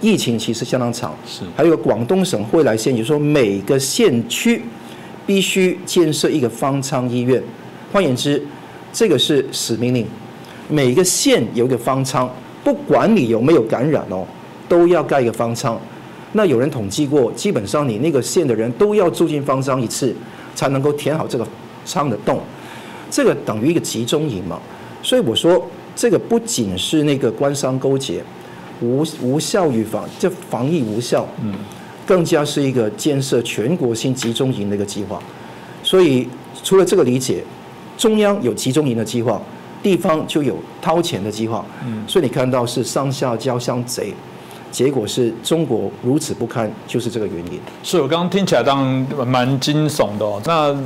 [0.00, 1.14] 疫情期是相当长。
[1.26, 4.62] 是，还有广东省惠来县，就说每个县区
[5.26, 7.40] 必须建设一个方舱医院。
[7.92, 8.42] 换言之，
[8.90, 10.06] 这个是死命令，
[10.68, 12.30] 每个县有一个方舱，
[12.62, 14.26] 不管你有没有感染哦，
[14.68, 15.78] 都要盖一个方舱。
[16.32, 20.14] 那有人统计过，基本上你那个县的人都要住进方舱一次，
[20.54, 21.46] 才能够填好这个
[21.86, 22.38] 舱的洞，
[23.10, 24.60] 这个等于一个集中营嘛。
[25.02, 25.66] 所以我说，
[25.96, 28.22] 这个不仅是那个官商勾结，
[28.82, 31.54] 无无效预防，这防疫无效，嗯，
[32.06, 35.18] 更加是一个建设全国性集中营的一个计划。
[35.82, 36.28] 所以
[36.62, 37.42] 除了这个理解，
[37.96, 39.40] 中央有集中营的计划，
[39.88, 44.12] 地方就有掏钱的计划，嗯，所以你看到是上下交相贼。
[44.70, 47.58] 结果是中国如此不堪，就是这个原因。
[47.82, 48.84] 是我刚刚听起来当
[49.16, 50.40] 然蛮惊悚的哦。
[50.44, 50.76] 那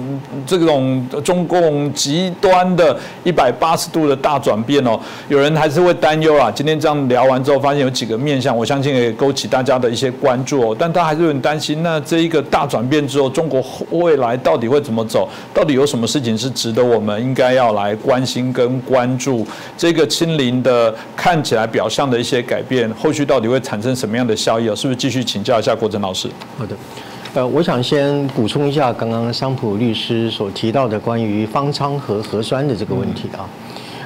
[0.46, 6.50] 这种中共极端的一百八十度的大转变哦，有人还是会担忧啊。
[6.50, 10.76] 今天这样聊完之后，发现有几个面向，我相信也勾起大家的一些关注哦。
[10.78, 15.28] 但他还是很担心，那这一个大转变之后，中国未来到底会怎么走？
[15.52, 19.44] 到底有什么事情是值得我们应该要来关心跟关注？
[19.76, 23.60] 这个清零的看起来表象的一些改变，后续到底会？
[23.72, 24.74] 产生什么样的效益啊？
[24.76, 26.28] 是不是继续请教一下国珍老师？
[26.58, 26.76] 好的，
[27.32, 33.48] 呃，我想先补充一下刚刚桑普律师所提到的关于方舱和核酸的这个问题啊。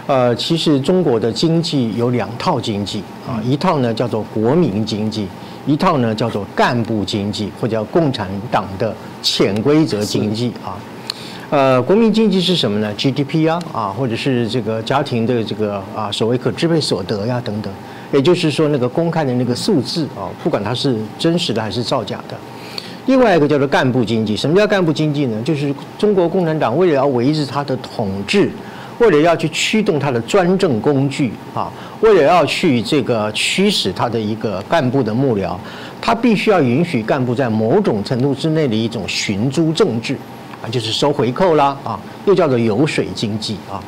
[0.07, 5.27] 呃，其实中国的经济有两套经济啊，一套呢叫做国民经济，
[5.67, 10.79] 一套呢叫做干部经济或者叫共产党的潜规则经济啊。
[11.51, 17.73] 呃，国民经济是什么呢？GDP 啊啊，或者是这个家庭的这个啊所谓可支配所得呀等等。
[18.12, 22.36] 也就是说那个公开的那个数字啊，不管它是真实的还是造假的。
[23.07, 25.40] 另外一个叫做干部经济，什么叫干部经济呢？
[25.44, 28.50] 就是中国共产党为了要维持它的统治，
[28.98, 35.57] 为了要去驱动它的专政工具啊，为了要去这个驱使它的一个干部的幕僚，
[36.00, 40.16] 它必须要允许干部在某种程度之内的一种寻租政治
[40.61, 43.82] 啊，就是收回扣啦啊，又叫做油水经济啊，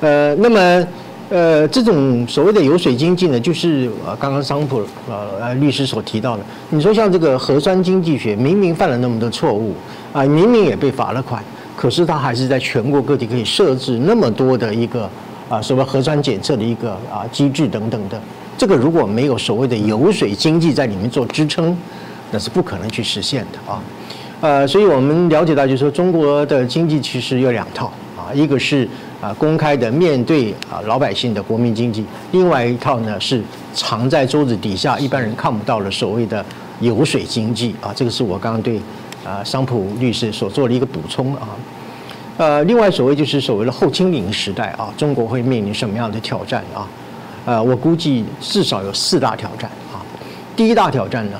[0.00, 0.86] 呃，那么。
[1.28, 6.42] 呃，这种所谓的油水经济呢，就是呃刚刚桑普呃呃律师所提到的。
[6.70, 9.74] 你说像这个核酸经济学，明明犯了那么多错误
[10.12, 11.42] 啊，明明也被罚了款，
[11.76, 15.10] 可是他还是在全国各地可以设置那么多的一个
[15.48, 18.20] 啊什么核酸检测的一个啊机制等等的。
[18.56, 21.76] 这个如果没有所谓的油水经济在里面做支撑，
[22.30, 23.82] 那是不可能去实现的啊。
[24.40, 28.88] 呃，所以我们了解到，就是说中国的经济其实有两套啊，一个是。
[29.18, 33.42] 啊，公开的面对啊老百姓的国民经济，另外一套呢是
[33.72, 36.44] 藏在桌子底下，一般人看不到的所谓的
[36.80, 38.78] 油水经济啊，这个是我刚刚对
[39.24, 41.48] 啊桑普律师所做的一个补充啊。
[42.36, 46.86] 呃，另外所谓就是所谓的后清零时代啊，中国会面临什么样的挑战啊？
[47.46, 50.04] 呃，我估计至少有四大挑战啊。
[50.54, 51.38] 第一大挑战呢，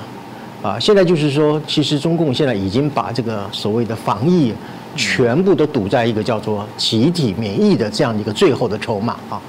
[0.63, 4.51] 啊，现在就是说，其实中共现在已经把这个所谓的防疫。
[4.97, 9.39] 全部都堵在一个叫做集体免疫的这样的一个最后的筹码啊！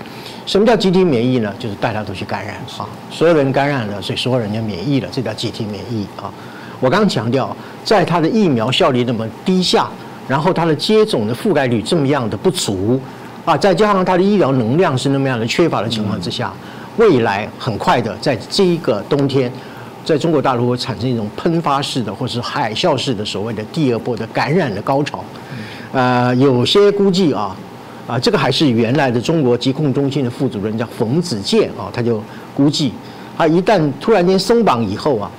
[0.46, 1.52] 什么叫集体免疫呢？
[1.58, 6.30] 就是大家都去感染啊，所有人感染了，所以所有人就免疫了，这叫集体免疫啊！
[6.78, 9.88] 我刚刚强调，在它的疫苗效率那么低下，
[10.28, 13.00] 然后它的接种的覆盖率这么样的不足
[13.44, 16.52] 啊，再加上它的医疗能量是那么样的缺乏的情况之下，
[16.98, 19.50] 未来很快的在这一个冬天。
[20.04, 25.22] 在中国大陆会产生一种喷发式的，或是海啸式的所谓的第二波的感染的高潮，
[25.92, 27.54] 呃，有些估计啊，
[28.06, 32.22] 啊，这个还是原来的中国疾控中心的副主任叫冯子健啊，他就
[32.54, 32.92] 估计，
[33.36, 35.30] 他一旦突然间松绑以后啊，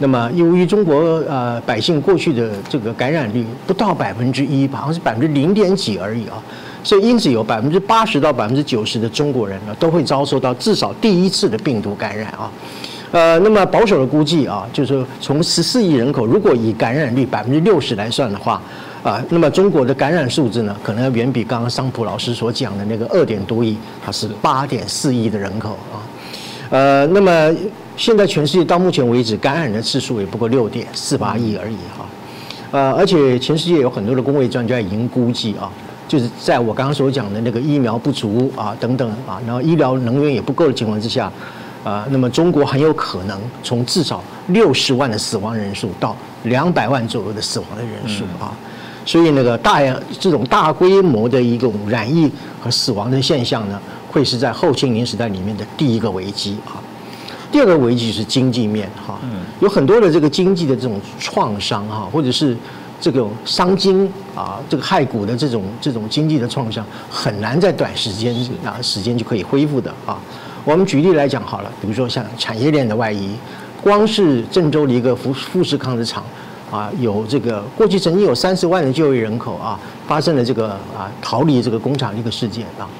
[0.00, 0.98] 那么由于中国
[1.28, 6.42] 呃百姓过去的这个感染率不到百分之一，好像是百分之零点几而已啊，
[6.82, 12.50] 所以因此有百分之八十到百分之九十的中国人呢都会遭受到至少第一次的病毒感染啊。
[13.12, 18.60] 呃，那么保守的估计啊，就是从十四亿人口，如果以感染率百分之六十来算的话，
[19.04, 26.02] 啊，那么中国的感染数字呢，可能要远比刚刚桑普老师所讲的那个二点多亿，它是八点四亿的人口啊。
[26.70, 27.54] 呃，那么
[27.96, 32.04] 现在全世界到目前为止感染的次数也不过六点四八亿而已哈。
[32.72, 35.70] 呃，而且全世界有很多的工位专家已经估计啊，
[36.08, 41.32] 就是在我刚刚所讲的那个疫苗不足啊等等啊，然后医疗能源也不够的情况之下。
[41.86, 48.50] 啊，那么中国很有可能从至少六十万的死亡人数到两百万左右的死亡的人数啊，
[49.04, 49.80] 所以那个大
[50.18, 52.28] 这种大规模的一种染疫
[52.60, 53.80] 和死亡的现象呢，
[54.10, 56.82] 会是在后清零时代里面的第一个危机啊。
[57.52, 59.20] 第二个危机是经济面哈，
[59.60, 62.56] 有很多的这个经济的这种创伤哈，或者是
[63.00, 68.34] 这种伤筋啊，这个骸骨的这种这种经济的创伤，很难在短时间
[68.64, 70.18] 啊时间就可以恢复的啊。
[70.66, 73.36] 我们举例来讲好了，比如说像产业链的外移，
[73.80, 76.24] 光是郑州的一个富富士康的厂
[76.72, 82.90] 啊，有这个过去曾经有三十万的就业人口啊，发生了这个啊逃离这个工厂的一个事件啊，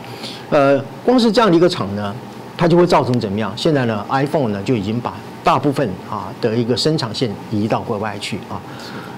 [0.51, 2.15] 呃，光是这样的一个厂呢，
[2.57, 3.53] 它就会造成怎么样？
[3.57, 8.63] 现在呢，iPhone 呢就已经把大部分啊的一个生产线移到国外去啊，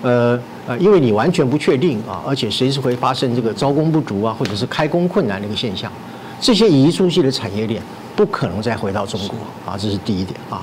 [0.00, 5.92] 呃呃，因为你完全不确定啊，而且随时会发生这个招工不足啊，或者是开工困难的一个现象，
[6.40, 7.82] 这些移出去的产业链。
[8.18, 10.60] 不可能再回到中国啊，这是第一点啊。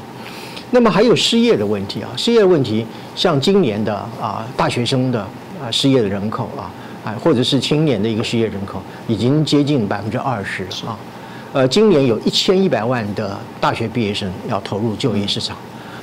[0.71, 2.85] 那么还有失业的问题啊，失业问题
[3.15, 5.21] 像今年的啊大学生的
[5.63, 6.67] 啊失业的人口啊，
[7.05, 10.99] 啊或者是青年的一个失业人口已经接近百分之二十啊。
[11.53, 15.55] 呃，今年有一千一百万的大学毕业生要投入就业市场，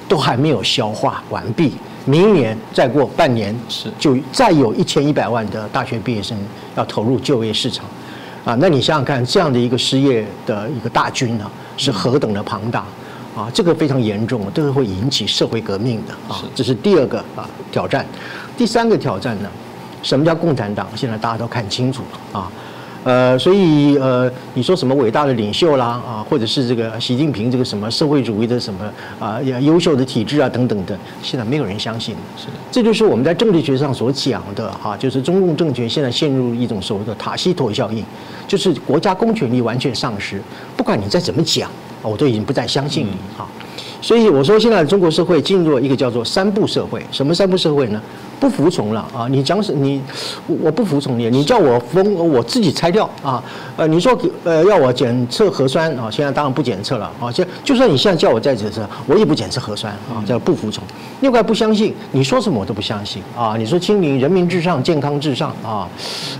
[0.08, 1.74] 都还没有消化完毕。
[2.06, 6.34] 明年再过半年是就再有一千一百万的大学毕业生
[6.74, 7.84] 要投入就业市场。
[8.44, 12.84] 啊，那你想想看，这样的一个失业的一个大军呢，是何等的庞大
[13.36, 13.48] 啊！
[13.54, 16.42] 这个非常严重，这个会引起社会革命的啊！
[16.54, 18.04] 这是第二个啊挑战。
[18.56, 19.48] 第三个挑战呢，
[20.02, 20.88] 什么叫共产党？
[20.96, 22.50] 现在大家都看清楚了啊。
[23.04, 32.14] 呃，所以呃，你说什么伟大的领袖啦啊，或者是这个习近平这个什么社会主义的什么啊优秀的体制啊等等的，现在没有人相信。
[32.36, 38.04] 是的，这就是我们在政治学上所讲的哈，就是中共政权现在陷入一种所谓的塔西佗效应，
[38.46, 40.40] 就是国家公权力完全丧失，
[40.76, 41.70] 不管你再怎么讲，
[42.02, 43.46] 我都已经不再相信你哈。
[44.02, 47.00] 所以我说，现在中国社会进入了一个叫做“三不社会”。
[47.12, 48.02] 什么“三不社会”呢？
[48.40, 49.28] 不服从了啊！
[49.30, 50.02] 你讲什你，
[50.48, 53.40] 我不服从你，你叫我封，我自己拆掉啊！
[53.76, 57.30] 呃，你说呃要我检测核酸啊，现在当然不检测了啊！
[57.30, 60.18] 就就算你现在叫我再检测，我也不检测核酸啊！
[60.26, 60.82] 叫不服从。
[61.20, 63.54] 另外不相信，你说什么我都不相信啊！
[63.56, 65.88] 你说清明人民至上，健康至上啊，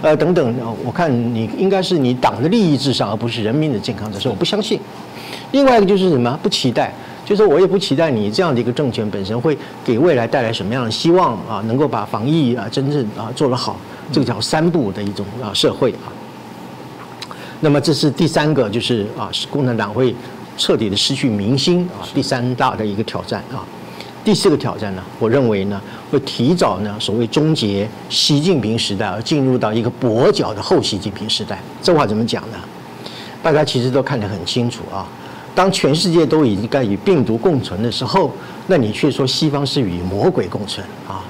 [0.02, 0.52] 呃等等，
[0.84, 4.80] 我看你应该是你党的利益至上，而不是人民的健康至上，我不相信。
[5.52, 6.36] 另外一个就是什么？
[6.42, 6.92] 不期待。
[7.24, 13.78] 就是我也不期待你这样的一个政权本身会给未来带来什么样的希望啊，能够把防疫啊真正啊做得好，
[14.10, 16.10] 这个叫三步的一种啊社会啊。
[17.60, 20.14] 那么这是第三个，就是啊，共产党会
[20.58, 23.64] 彻底的失去民心啊，第三大的一个挑战啊。
[24.24, 31.60] 第四个挑战呢，我认为呢会提早呢所谓终结习近平时代，而进入到一个跛脚的后习近平时代。
[31.80, 32.58] 这话怎么讲呢？
[33.42, 35.06] 大家其实都看得很清楚啊。
[35.54, 38.32] 当全世界都已经该与病毒共存的时候，
[38.66, 41.22] 那你却说西方是与魔鬼共存啊？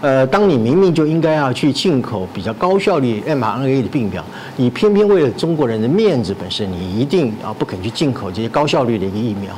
[0.00, 4.24] 呃，当你明明就应该要去进口比较高效率 mRNA 的病苗，
[4.56, 9.52] 你偏偏为了中国人的面子本身，你一定啊不肯去进口这些高效率的一个疫苗，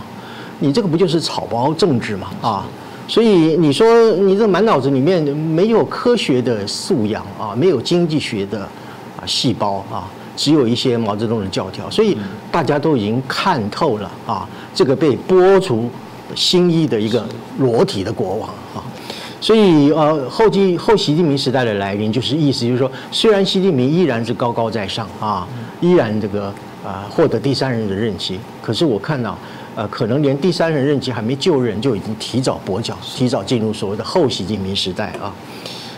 [0.59, 2.31] 你这个不就是草包政治吗？
[2.43, 2.67] 啊，
[3.07, 10.11] 所以你说你这满脑子里面没有科学的素养啊，没有经济学的啊细胞啊。
[10.37, 12.17] 只有一些毛泽东的教条，所以
[12.51, 15.91] 大家都已经看透了啊，这个被剥除
[16.35, 17.25] 新衣的一个
[17.59, 18.81] 裸体的国王啊，
[19.41, 25.47] 所以呃后继后习近平时代的来临，就是意思就是说，虽然习近平依然是高高在上啊，
[25.81, 26.47] 依然这个
[26.85, 29.37] 啊获得第三人的任期，可是我看到
[29.75, 35.35] 呃可能连第三人任期还没就任，就已经提早跛脚，提早进入所谓的后习近平时代啊，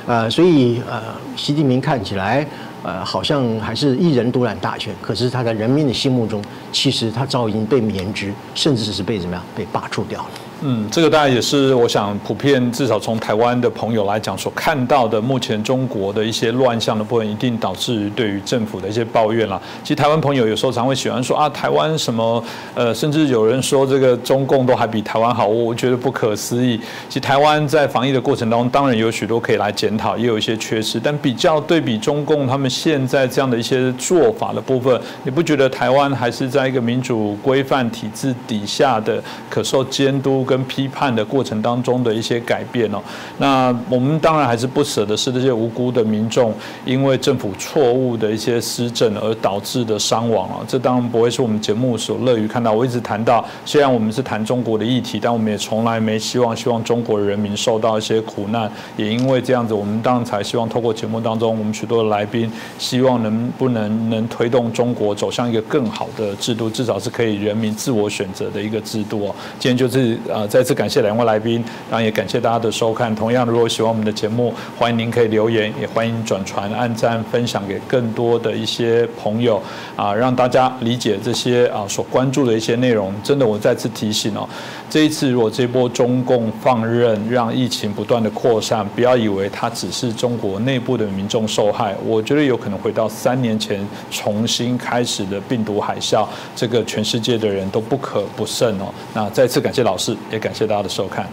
[0.06, 1.00] 呃所以呃
[1.36, 2.46] 习近平看起来。
[2.86, 10.28] 呃，好像还是一人独揽大权，可是他在人民的心目中，其实他早已经被免职，甚至是被怎么样被罢黜掉了。
[10.66, 19.60] 嗯，这个当然也是我想普遍至少从台湾的朋友来讲所看到的，目前中国的一些乱象的部分，一定导致对于政府的一些抱怨啦。
[19.82, 22.42] 其实台湾朋友有时候常会喜欢说啊，台湾什么
[22.74, 26.80] 呃，甚至有人说这个中共都还比台湾好，我觉得不可思议。
[27.10, 40.42] 其实台湾在防疫的过程当中，当然有许多可以来检讨，也有一些缺失，但比较对比中共他们现在这样的一些做法的部分，你不觉得台湾还是在一个民主规范体制底下的可受监督？
[40.53, 43.02] 跟跟批判的过程当中的一些改变哦，
[43.38, 52.70] 那我们当然还是不舍的是这些无辜的民众，因为政府错误的一些施政而导致的伤亡啊，这当然不会是我们节目所乐于看到。
[52.70, 58.70] 我一直谈到，虽然我们是谈中国的议题，但我们也从来没希望希望中国人民受到一些苦难。
[58.96, 62.48] 也因为这样子，我们当然才希望透过节目当中，我们许多的来宾
[62.78, 69.34] 希望能不能能推动中国走向一个更好的制度，至少是可以人民自我选择的一个制度哦。
[69.58, 70.16] 今天就是。
[70.34, 73.14] 啊，再次感谢两位来宾，然后也感谢大家的收看。
[73.14, 79.62] 同样，如果喜欢我们的节目，欢迎您可以留言，也欢迎转传、按赞、分享给更多的一些朋友
[79.94, 83.14] 啊，让大家理解这些啊所关注的一些内容。
[83.22, 84.48] 真的，我再次提醒哦，
[84.94, 96.24] 这一次如果这波中共放任，让疫情不断的扩散，不要以为它只是中国内部的民众受害，我觉得有可能回到三年前重新开始的病毒海啸，
[96.54, 98.84] 这个全世界的人都不可不慎哦。
[99.12, 100.16] 那再次感谢老师。
[100.30, 101.28] 也感谢大家的收看。